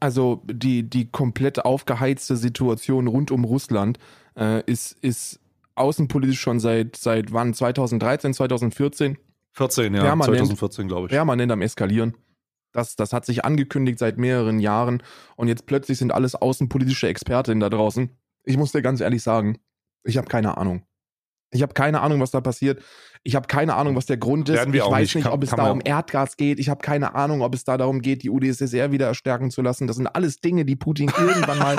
[0.00, 3.98] also die, die komplett aufgeheizte Situation rund um Russland
[4.36, 5.38] äh, ist, ist
[5.76, 7.54] außenpolitisch schon seit, seit wann?
[7.54, 9.18] 2013, 2014
[9.52, 10.38] 14, ja, Permanent.
[10.38, 11.12] 2014, glaube ich.
[11.12, 12.14] permanent am Eskalieren.
[12.72, 15.02] Das, das hat sich angekündigt seit mehreren Jahren
[15.36, 18.10] und jetzt plötzlich sind alles außenpolitische Expertinnen da draußen.
[18.44, 19.58] Ich muss dir ganz ehrlich sagen,
[20.04, 20.84] ich habe keine Ahnung.
[21.54, 22.82] Ich habe keine Ahnung, was da passiert.
[23.24, 24.54] Ich habe keine Ahnung, was der Grund ist.
[24.54, 25.14] Ich weiß nicht.
[25.16, 26.58] nicht, Kann- ob es da um Erdgas geht.
[26.58, 29.86] Ich habe keine Ahnung, ob es da darum geht, die UdSSR wieder erstärken zu lassen.
[29.86, 31.76] Das sind alles Dinge, die Putin irgendwann mal,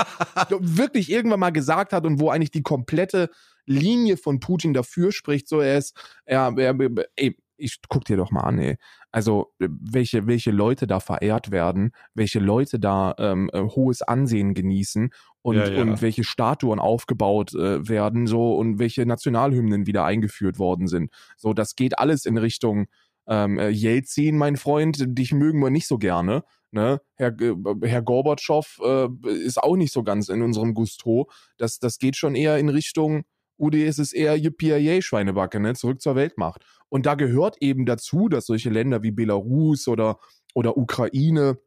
[0.59, 3.29] wirklich irgendwann mal gesagt hat und wo eigentlich die komplette
[3.65, 5.49] Linie von Putin dafür spricht.
[5.49, 6.75] So, er ist, er, er,
[7.15, 8.77] ey, ich guck dir doch mal an, ey.
[9.11, 14.53] Also, äh, welche, welche Leute da verehrt werden, welche Leute da ähm, äh, hohes Ansehen
[14.53, 15.11] genießen
[15.41, 15.81] und, Ja, ja.
[15.81, 21.11] und welche Statuen aufgebaut äh, werden, so und welche Nationalhymnen wieder eingeführt worden sind.
[21.37, 22.87] So, das geht alles in Richtung
[23.27, 26.43] ähm, äh, Jelzin, mein Freund, dich mögen wir nicht so gerne.
[26.71, 26.99] Ne?
[27.15, 31.29] Herr, äh, Herr Gorbatschow äh, ist auch nicht so ganz in unserem Gusto.
[31.57, 33.23] Das, das geht schon eher in Richtung
[33.57, 35.73] UdSSR, Yippie Schweinebacke, ne?
[35.73, 36.63] zurück zur Weltmacht.
[36.89, 40.19] Und da gehört eben dazu, dass solche Länder wie Belarus oder,
[40.53, 41.57] oder Ukraine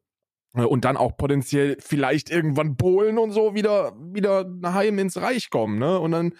[0.54, 5.50] äh, und dann auch potenziell vielleicht irgendwann Polen und so wieder, wieder heim ins Reich
[5.50, 5.78] kommen.
[5.78, 5.98] Ne?
[5.98, 6.32] Und dann,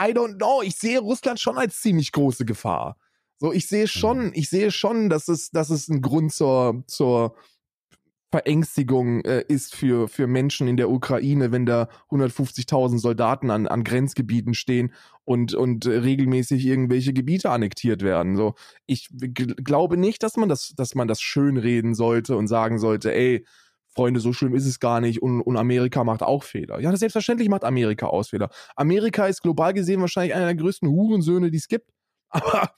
[0.00, 2.96] I don't know, ich sehe Russland schon als ziemlich große Gefahr.
[3.40, 7.36] So, ich sehe schon, ich sehe schon, dass es, dass es ein Grund zur, zur
[8.30, 13.84] Verängstigung äh, ist für, für Menschen in der Ukraine, wenn da 150.000 Soldaten an, an
[13.84, 14.92] Grenzgebieten stehen
[15.24, 18.36] und, und äh, regelmäßig irgendwelche Gebiete annektiert werden.
[18.36, 18.54] So,
[18.86, 23.46] ich glaube nicht, dass man das, dass man das schönreden sollte und sagen sollte, ey,
[23.94, 26.80] Freunde, so schlimm ist es gar nicht und, und Amerika macht auch Fehler.
[26.80, 28.50] Ja, selbstverständlich macht Amerika Ausfehler.
[28.76, 31.90] Amerika ist global gesehen wahrscheinlich einer der größten Hurensöhne, die es gibt.
[32.28, 32.72] Aber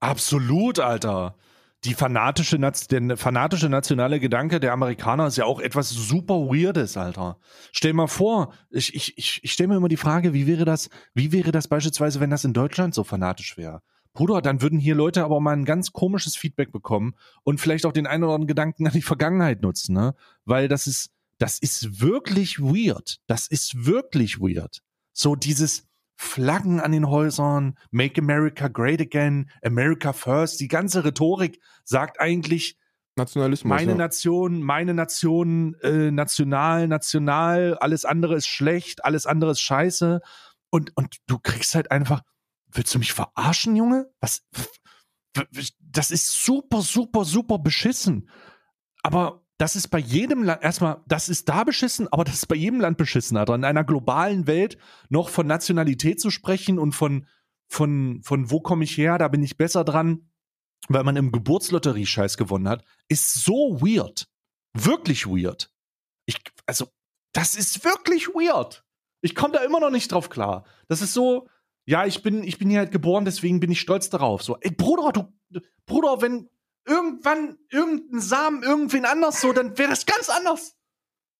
[0.00, 1.36] Absolut, Alter
[1.84, 7.38] die fanatische, der fanatische nationale Gedanke der Amerikaner ist ja auch etwas super Weirdes, Alter.
[7.72, 10.88] Stell mal vor, ich, ich, ich, ich stelle mir immer die Frage, wie wäre das,
[11.14, 13.82] wie wäre das beispielsweise, wenn das in Deutschland so fanatisch wäre?
[14.14, 17.92] Bruder, dann würden hier Leute aber mal ein ganz komisches Feedback bekommen und vielleicht auch
[17.92, 20.14] den einen oder anderen Gedanken an die Vergangenheit nutzen, ne?
[20.44, 23.18] Weil das ist, das ist wirklich weird.
[23.26, 24.82] Das ist wirklich weird.
[25.12, 25.84] So dieses,
[26.16, 32.78] Flaggen an den Häusern, Make America Great Again, America First, die ganze Rhetorik sagt eigentlich,
[33.16, 33.68] Nationalismus.
[33.68, 33.96] Meine ja.
[33.96, 40.20] Nation, meine Nation, äh, national, national, alles andere ist schlecht, alles andere ist scheiße.
[40.70, 42.22] Und, und du kriegst halt einfach,
[42.72, 44.10] willst du mich verarschen, Junge?
[44.20, 44.42] Was?
[45.80, 48.28] Das ist super, super, super beschissen.
[49.02, 52.54] Aber das ist bei jedem Land, erstmal, das ist da beschissen, aber das ist bei
[52.54, 53.54] jedem Land beschissen, Alter.
[53.54, 54.76] In einer globalen Welt
[55.08, 57.26] noch von Nationalität zu sprechen und von,
[57.66, 60.28] von, von wo komme ich her, da bin ich besser dran,
[60.88, 64.28] weil man im Geburtslotterie-Scheiß gewonnen hat, ist so weird.
[64.74, 65.72] Wirklich weird.
[66.26, 66.36] Ich,
[66.66, 66.88] also,
[67.32, 68.84] das ist wirklich weird.
[69.22, 70.66] Ich komme da immer noch nicht drauf klar.
[70.88, 71.48] Das ist so,
[71.86, 74.42] ja, ich bin, ich bin hier halt geboren, deswegen bin ich stolz darauf.
[74.42, 76.50] So, ey, Bruder, du, Bruder, wenn,
[76.86, 80.76] irgendwann irgendein Samen irgendwen anders so, dann wäre das ganz anders.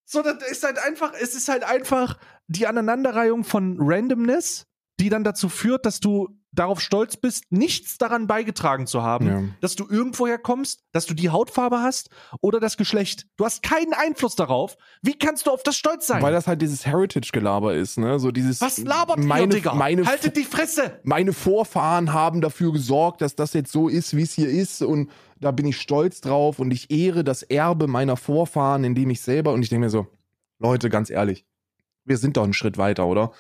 [0.07, 4.67] So, das ist halt einfach, es ist halt einfach die Aneinanderreihung von Randomness,
[5.01, 9.43] die dann dazu führt, dass du darauf stolz bist, nichts daran beigetragen zu haben, ja.
[9.61, 13.27] dass du irgendwoher kommst, dass du die Hautfarbe hast oder das Geschlecht.
[13.37, 14.77] Du hast keinen Einfluss darauf.
[15.03, 16.23] Wie kannst du auf das stolz sein?
[16.23, 18.19] Weil das halt dieses Heritage-Gelaber ist, ne?
[18.19, 18.61] So dieses.
[18.61, 19.75] Was labert meine, ihr, Digga?
[19.75, 21.01] Meine, Haltet die Fresse!
[21.03, 25.11] Meine Vorfahren haben dafür gesorgt, dass das jetzt so ist, wie es hier ist und
[25.41, 29.53] da bin ich stolz drauf und ich ehre das Erbe meiner Vorfahren, indem ich selber
[29.53, 30.07] und ich denke mir so,
[30.59, 31.45] Leute, ganz ehrlich,
[32.05, 33.33] wir sind doch einen Schritt weiter, oder?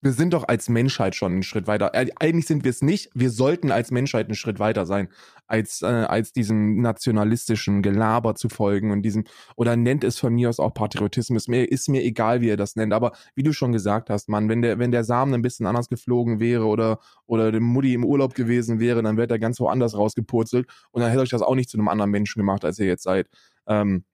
[0.00, 1.92] Wir sind doch als Menschheit schon einen Schritt weiter.
[1.94, 3.10] Äh, eigentlich sind wir es nicht.
[3.14, 5.08] Wir sollten als Menschheit einen Schritt weiter sein,
[5.48, 9.24] als, äh, als diesem nationalistischen Gelaber zu folgen und diesem,
[9.56, 11.48] oder nennt es von mir aus auch Patriotismus.
[11.48, 12.92] Mir ist mir egal, wie ihr das nennt.
[12.92, 15.88] Aber wie du schon gesagt hast, Mann, wenn der, wenn der Samen ein bisschen anders
[15.88, 19.96] geflogen wäre oder, oder der Mutti im Urlaub gewesen wäre, dann wäre er ganz woanders
[19.96, 22.86] rausgepurzelt und dann hätte euch das auch nicht zu einem anderen Menschen gemacht, als ihr
[22.86, 23.28] jetzt seid.
[23.66, 24.04] Ähm,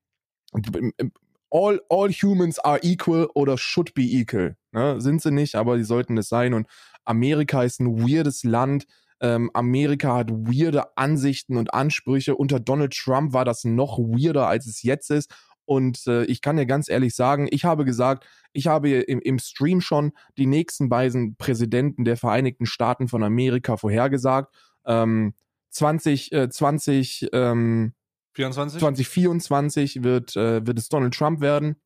[1.54, 4.56] all, all humans are equal oder should be equal.
[4.72, 5.00] Ne?
[5.00, 6.52] Sind sie nicht, aber die sollten es sein.
[6.52, 6.66] Und
[7.04, 8.86] Amerika ist ein weirdes Land.
[9.20, 12.34] Ähm, Amerika hat weirde Ansichten und Ansprüche.
[12.34, 15.32] Unter Donald Trump war das noch weirder, als es jetzt ist.
[15.64, 19.38] Und äh, ich kann dir ganz ehrlich sagen, ich habe gesagt, ich habe im, im
[19.38, 24.52] Stream schon die nächsten beiden Präsidenten der Vereinigten Staaten von Amerika vorhergesagt.
[24.84, 25.34] Ähm,
[25.70, 27.94] 20, äh, 20, ähm,
[28.34, 28.80] 24?
[28.80, 31.76] 2024 wird, äh, wird es Donald Trump werden.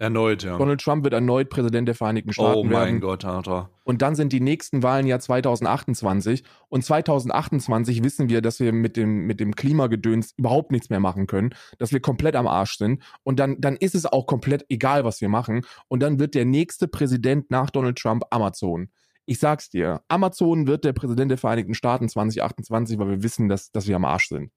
[0.00, 0.56] Erneut, ja.
[0.56, 2.58] Donald Trump wird erneut Präsident der Vereinigten Staaten werden.
[2.60, 3.00] Oh mein werden.
[3.00, 3.68] Gott, Alter.
[3.84, 6.42] Und dann sind die nächsten Wahlen ja 2028.
[6.70, 11.26] Und 2028 wissen wir, dass wir mit dem, mit dem Klimagedöns überhaupt nichts mehr machen
[11.26, 13.02] können, dass wir komplett am Arsch sind.
[13.24, 15.66] Und dann, dann ist es auch komplett egal, was wir machen.
[15.88, 18.88] Und dann wird der nächste Präsident nach Donald Trump Amazon.
[19.26, 23.70] Ich sag's dir, Amazon wird der Präsident der Vereinigten Staaten 2028, weil wir wissen, dass,
[23.70, 24.50] dass wir am Arsch sind.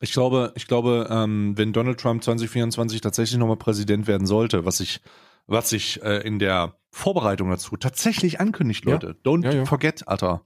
[0.00, 4.80] Ich glaube, ich glaube, ähm, wenn Donald Trump 2024 tatsächlich nochmal Präsident werden sollte, was
[4.80, 5.00] ich,
[5.46, 9.08] was ich äh, in der Vorbereitung dazu tatsächlich ankündigt, Leute.
[9.08, 9.30] Ja.
[9.30, 9.64] Don't ja, ja.
[9.64, 10.42] forget, Alter.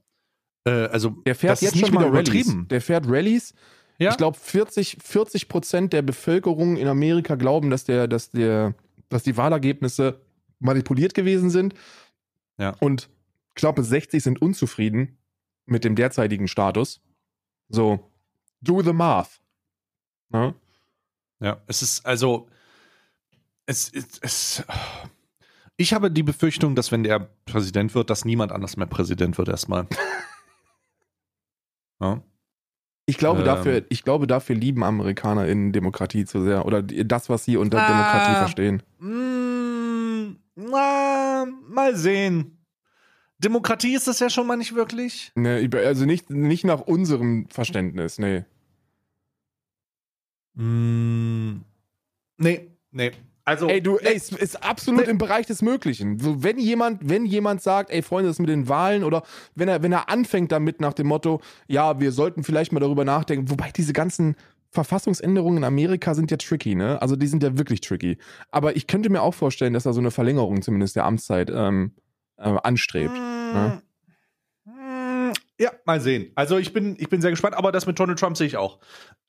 [0.65, 2.55] Äh, also der fährt jetzt schon wieder Rallyes.
[2.69, 3.53] Der fährt Rallyes.
[3.99, 8.75] Ich glaube, 40, 40 Prozent der Bevölkerung in Amerika glauben, dass der, dass der,
[9.07, 10.19] dass die Wahlergebnisse
[10.59, 11.73] manipuliert gewesen sind.
[12.57, 12.75] Ja.
[12.79, 13.09] Und
[13.49, 15.17] ich glaube, 60 sind unzufrieden
[15.65, 17.01] mit dem derzeitigen Status.
[17.69, 18.11] So,
[18.61, 19.41] do the math.
[20.33, 20.53] Ne?
[21.39, 22.47] Ja, es ist also,
[23.65, 24.63] es, es, es,
[25.77, 29.49] ich habe die Befürchtung, dass wenn der Präsident wird, dass niemand anders mehr Präsident wird
[29.49, 29.87] erstmal.
[32.01, 32.21] ja.
[33.05, 36.65] Ich glaube, ähm, dafür, ich glaube, dafür lieben Amerikaner in Demokratie zu sehr.
[36.65, 38.83] Oder das, was sie unter ah, Demokratie verstehen.
[38.99, 42.65] Mm, na, mal sehen.
[43.39, 45.33] Demokratie ist das ja schon mal nicht wirklich.
[45.35, 48.45] Nee, also nicht, nicht nach unserem Verständnis, nee.
[50.55, 51.61] Mm,
[52.37, 53.11] nee, nee.
[53.45, 56.17] Also, Ey, du, ey, es ist absolut im Bereich des Möglichen.
[56.17, 59.23] So, wenn jemand, wenn jemand sagt, ey, Freunde, das mit den Wahlen oder
[59.53, 63.03] wenn er, wenn er anfängt damit nach dem Motto, ja, wir sollten vielleicht mal darüber
[63.03, 64.37] nachdenken, wobei diese ganzen
[64.69, 67.01] Verfassungsänderungen in Amerika sind ja tricky, ne?
[67.01, 68.17] Also die sind ja wirklich tricky.
[68.49, 71.91] Aber ich könnte mir auch vorstellen, dass er so eine Verlängerung zumindest der Amtszeit ähm,
[72.37, 73.13] äh, anstrebt.
[73.13, 73.81] Ne?
[75.59, 76.31] Ja, mal sehen.
[76.35, 78.79] Also ich bin, ich bin sehr gespannt, aber das mit Donald Trump sehe ich auch.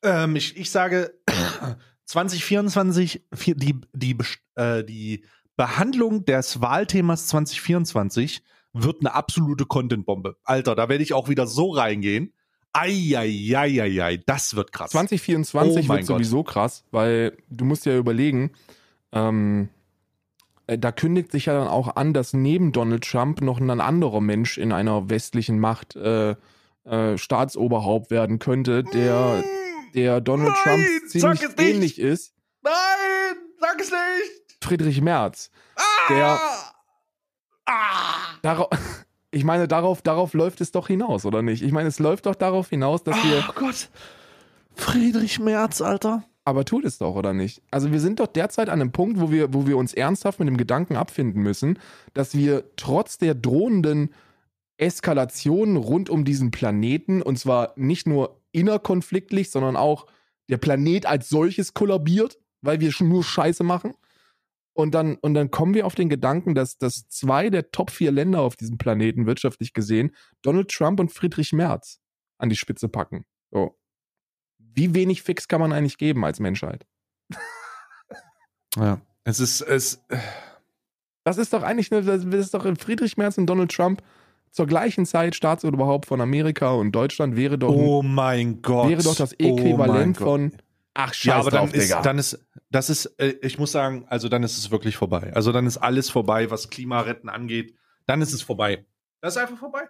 [0.03, 1.13] Ähm, ich, ich sage
[2.05, 4.17] 2024, vier- die, die,
[4.55, 5.23] äh, die
[5.55, 10.35] Behandlung des Wahlthemas 2024 wird eine absolute Content-Bombe.
[10.43, 12.33] Alter, da werde ich auch wieder so reingehen.
[12.73, 14.91] Eieieiei, das wird krass.
[14.91, 16.05] 2024 Oh wird Gott.
[16.07, 18.51] sowieso krass, weil du musst ja überlegen,
[19.13, 19.74] ähm, äh,
[20.67, 24.57] da kündigt sich ja dann auch an, dass neben Donald Trump noch ein anderer Mensch
[24.57, 26.35] in einer westlichen Macht äh,
[26.85, 29.43] äh, Staatsoberhaupt werden könnte, der,
[29.93, 31.59] der Donald Nein, Trump ziemlich es nicht.
[31.59, 32.33] ähnlich ist.
[32.63, 32.73] Nein,
[33.59, 34.63] sag es nicht.
[34.63, 35.51] Friedrich Merz.
[36.09, 36.39] Der,
[38.41, 38.69] darauf,
[39.31, 41.61] ich meine, darauf, darauf läuft es doch hinaus, oder nicht?
[41.61, 43.43] Ich meine, es läuft doch darauf hinaus, dass wir.
[43.49, 43.89] Oh Gott.
[44.75, 46.23] Friedrich Merz, Alter.
[46.47, 47.63] Aber tut es doch, oder nicht?
[47.71, 50.47] Also wir sind doch derzeit an einem Punkt, wo wir, wo wir uns ernsthaft mit
[50.47, 51.79] dem Gedanken abfinden müssen,
[52.13, 54.13] dass wir trotz der drohenden
[54.77, 60.05] Eskalation rund um diesen Planeten, und zwar nicht nur innerkonfliktlich, sondern auch
[60.47, 63.95] der Planet als solches kollabiert, weil wir schon nur Scheiße machen.
[64.73, 68.11] Und dann, und dann kommen wir auf den Gedanken, dass, dass zwei der Top vier
[68.11, 72.01] Länder auf diesem Planeten, wirtschaftlich gesehen, Donald Trump und Friedrich Merz
[72.37, 73.25] an die Spitze packen.
[73.51, 73.79] So.
[74.75, 76.85] Wie wenig Fix kann man eigentlich geben als Menschheit?
[78.77, 78.99] Ja.
[79.23, 80.03] Es ist, es,
[81.23, 84.03] Das ist doch eigentlich, eine, das ist doch Friedrich Merz und Donald Trump
[84.51, 88.89] zur gleichen Zeit Staatsoberhaupt von Amerika und Deutschland wäre doch, oh mein Gott.
[88.89, 90.25] wäre doch das Oh Äquivalent Gott.
[90.27, 90.51] von
[90.93, 92.01] Ach, scheiß Ja, aber dann drauf, ist, Digga.
[92.01, 95.31] dann ist, das ist, äh, ich muss sagen, also dann ist es wirklich vorbei.
[95.33, 97.75] Also dann ist alles vorbei, was Klimaretten angeht.
[98.07, 98.85] Dann ist es vorbei.
[99.21, 99.83] Das ist einfach vorbei.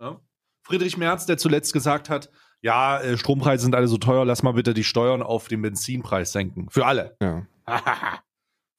[0.00, 0.20] Ja?
[0.62, 2.30] Friedrich Merz, der zuletzt gesagt hat,
[2.62, 6.32] ja, äh, Strompreise sind alle so teuer, lass mal bitte die Steuern auf den Benzinpreis
[6.32, 6.68] senken.
[6.70, 7.16] Für alle.
[7.22, 7.46] ja.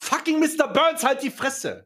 [0.03, 0.67] Fucking Mr.
[0.73, 1.85] Burns, halt die Fresse.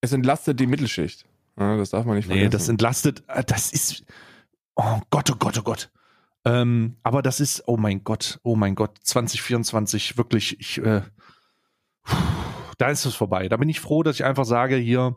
[0.00, 1.24] Es entlastet die Mittelschicht.
[1.58, 2.50] Ja, das darf man nicht Nee, vergessen.
[2.50, 4.04] das entlastet, äh, das ist,
[4.74, 5.90] oh Gott, oh Gott, oh Gott.
[6.44, 11.02] Ähm, aber das ist, oh mein Gott, oh mein Gott, 2024, wirklich, ich, äh,
[12.78, 13.48] da ist es vorbei.
[13.48, 15.16] Da bin ich froh, dass ich einfach sage, hier,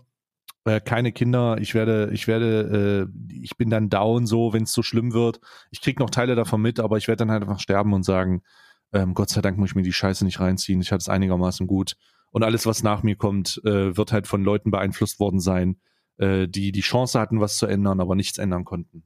[0.67, 4.73] äh, keine Kinder, ich werde, ich werde, äh, ich bin dann down so, wenn es
[4.73, 5.39] so schlimm wird.
[5.71, 8.43] Ich krieg noch Teile davon mit, aber ich werde dann halt einfach sterben und sagen,
[8.91, 10.81] ähm, Gott sei Dank muss ich mir die Scheiße nicht reinziehen.
[10.81, 11.95] Ich hatte es einigermaßen gut.
[12.31, 15.79] Und alles, was nach mir kommt, äh, wird halt von Leuten beeinflusst worden sein,
[16.17, 19.03] äh, die die Chance hatten, was zu ändern, aber nichts ändern konnten,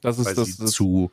[0.00, 1.10] das weil ist das, sie das zu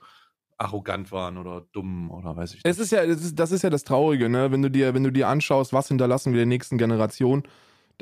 [0.60, 2.68] arrogant waren oder dumm oder weiß ich nicht.
[2.68, 4.52] Es ist ja, das ist, das ist ja das Traurige, ne?
[4.52, 7.44] Wenn du dir, wenn du dir anschaust, was hinterlassen wir der nächsten Generation,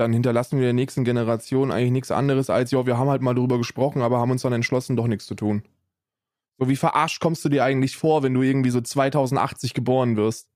[0.02, 3.36] dann hinterlassen wir der nächsten Generation eigentlich nichts anderes als, ja, wir haben halt mal
[3.36, 5.64] drüber gesprochen, aber haben uns dann entschlossen, doch nichts zu tun.
[6.58, 10.48] So wie verarscht kommst du dir eigentlich vor, wenn du irgendwie so 2080 geboren wirst?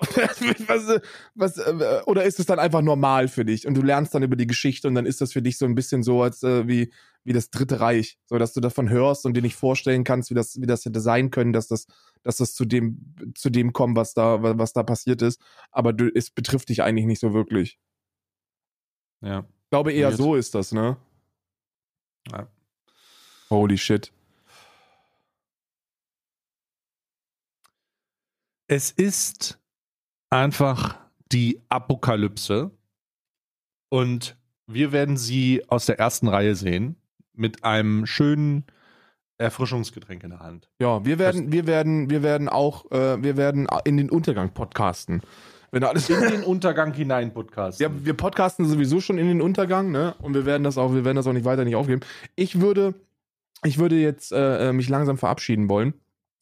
[0.00, 1.00] was,
[1.34, 4.36] was, äh, oder ist es dann einfach normal für dich und du lernst dann über
[4.36, 6.92] die Geschichte und dann ist das für dich so ein bisschen so als äh, wie
[7.24, 10.34] wie das Dritte Reich, so dass du davon hörst und dir nicht vorstellen kannst, wie
[10.34, 11.86] das wie das hätte sein können, dass das
[12.22, 15.40] dass das zu dem zu dem kommt, was da was da passiert ist,
[15.72, 17.80] aber du, es betrifft dich eigentlich nicht so wirklich.
[19.20, 19.40] Ja.
[19.40, 20.18] Ich glaube eher Weird.
[20.18, 20.96] so ist das, ne?
[22.30, 22.46] Ja.
[23.50, 24.12] Holy shit.
[28.66, 29.58] Es ist
[30.30, 30.98] einfach
[31.32, 32.70] die Apokalypse
[33.88, 36.96] und wir werden sie aus der ersten Reihe sehen
[37.32, 38.66] mit einem schönen
[39.38, 40.68] Erfrischungsgetränk in der Hand.
[40.78, 45.22] Ja, wir werden wir werden wir werden auch äh, wir werden in den Untergang podcasten.
[45.70, 47.80] Wenn alles In den Untergang hinein Podcast.
[47.80, 50.14] Ja, wir podcasten sowieso schon in den Untergang, ne?
[50.22, 52.00] Und wir werden das auch, wir werden das auch nicht weiter nicht aufgeben.
[52.36, 52.94] Ich würde,
[53.64, 55.94] ich würde jetzt äh, äh, mich langsam verabschieden wollen,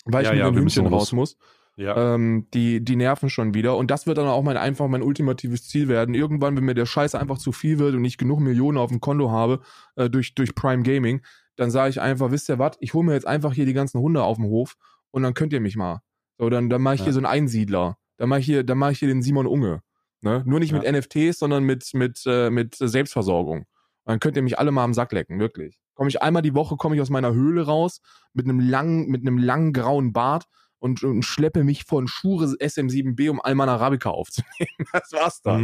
[0.04, 1.00] weil Ja, ich mit ja, dem los.
[1.02, 1.36] raus muss.
[1.76, 2.14] ja.
[2.14, 3.76] Ähm, die, die nerven schon wieder.
[3.76, 6.14] Und das wird dann auch mein einfach mein ultimatives Ziel werden.
[6.14, 9.00] Irgendwann, wenn mir der Scheiß einfach zu viel wird und ich genug Millionen auf dem
[9.00, 9.60] Konto habe,
[9.96, 11.20] äh, durch, durch Prime Gaming,
[11.56, 14.00] dann sage ich einfach, wisst ihr was, ich hole mir jetzt einfach hier die ganzen
[14.00, 14.76] Hunde auf dem Hof
[15.10, 16.02] und dann könnt ihr mich mal.
[16.38, 17.04] So, dann, dann mache ich Ja.
[17.06, 17.96] hier so einen Einsiedler.
[18.16, 19.82] Dann mache ich hier, dann mache ich hier den Simon Unge.
[20.22, 20.43] Ne?
[20.47, 20.78] Nur nicht Ja.
[20.78, 23.66] mit NFTs, sondern mit, mit, äh, mit Selbstversorgung.
[24.05, 25.78] Dann könnt ihr mich alle mal am Sack lecken, wirklich.
[25.94, 28.01] Komme ich einmal die Woche, komme ich aus meiner Höhle raus
[28.32, 30.44] mit einem langen, mit einem langen grauen Bart
[30.78, 34.68] und, und schleppe mich von Schure SM7B, um Alman Arabica aufzunehmen.
[34.93, 35.62] Das war's dann.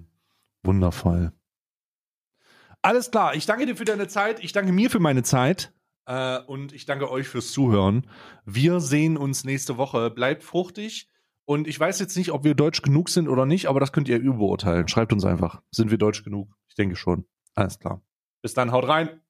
[0.00, 0.06] Mm,
[0.62, 1.32] wundervoll.
[2.82, 4.42] Alles klar, ich danke dir für deine Zeit.
[4.44, 5.72] Ich danke mir für meine Zeit.
[6.06, 8.06] Äh, und ich danke euch fürs Zuhören.
[8.44, 10.10] Wir sehen uns nächste Woche.
[10.10, 11.08] Bleibt fruchtig
[11.46, 14.08] Und ich weiß jetzt nicht, ob wir deutsch genug sind oder nicht, aber das könnt
[14.08, 14.88] ihr überurteilen.
[14.88, 15.62] Schreibt uns einfach.
[15.70, 16.56] Sind wir deutsch genug?
[16.68, 17.26] Ich denke schon.
[17.54, 18.02] Alles klar.
[18.42, 19.20] Bis dann, haut rein.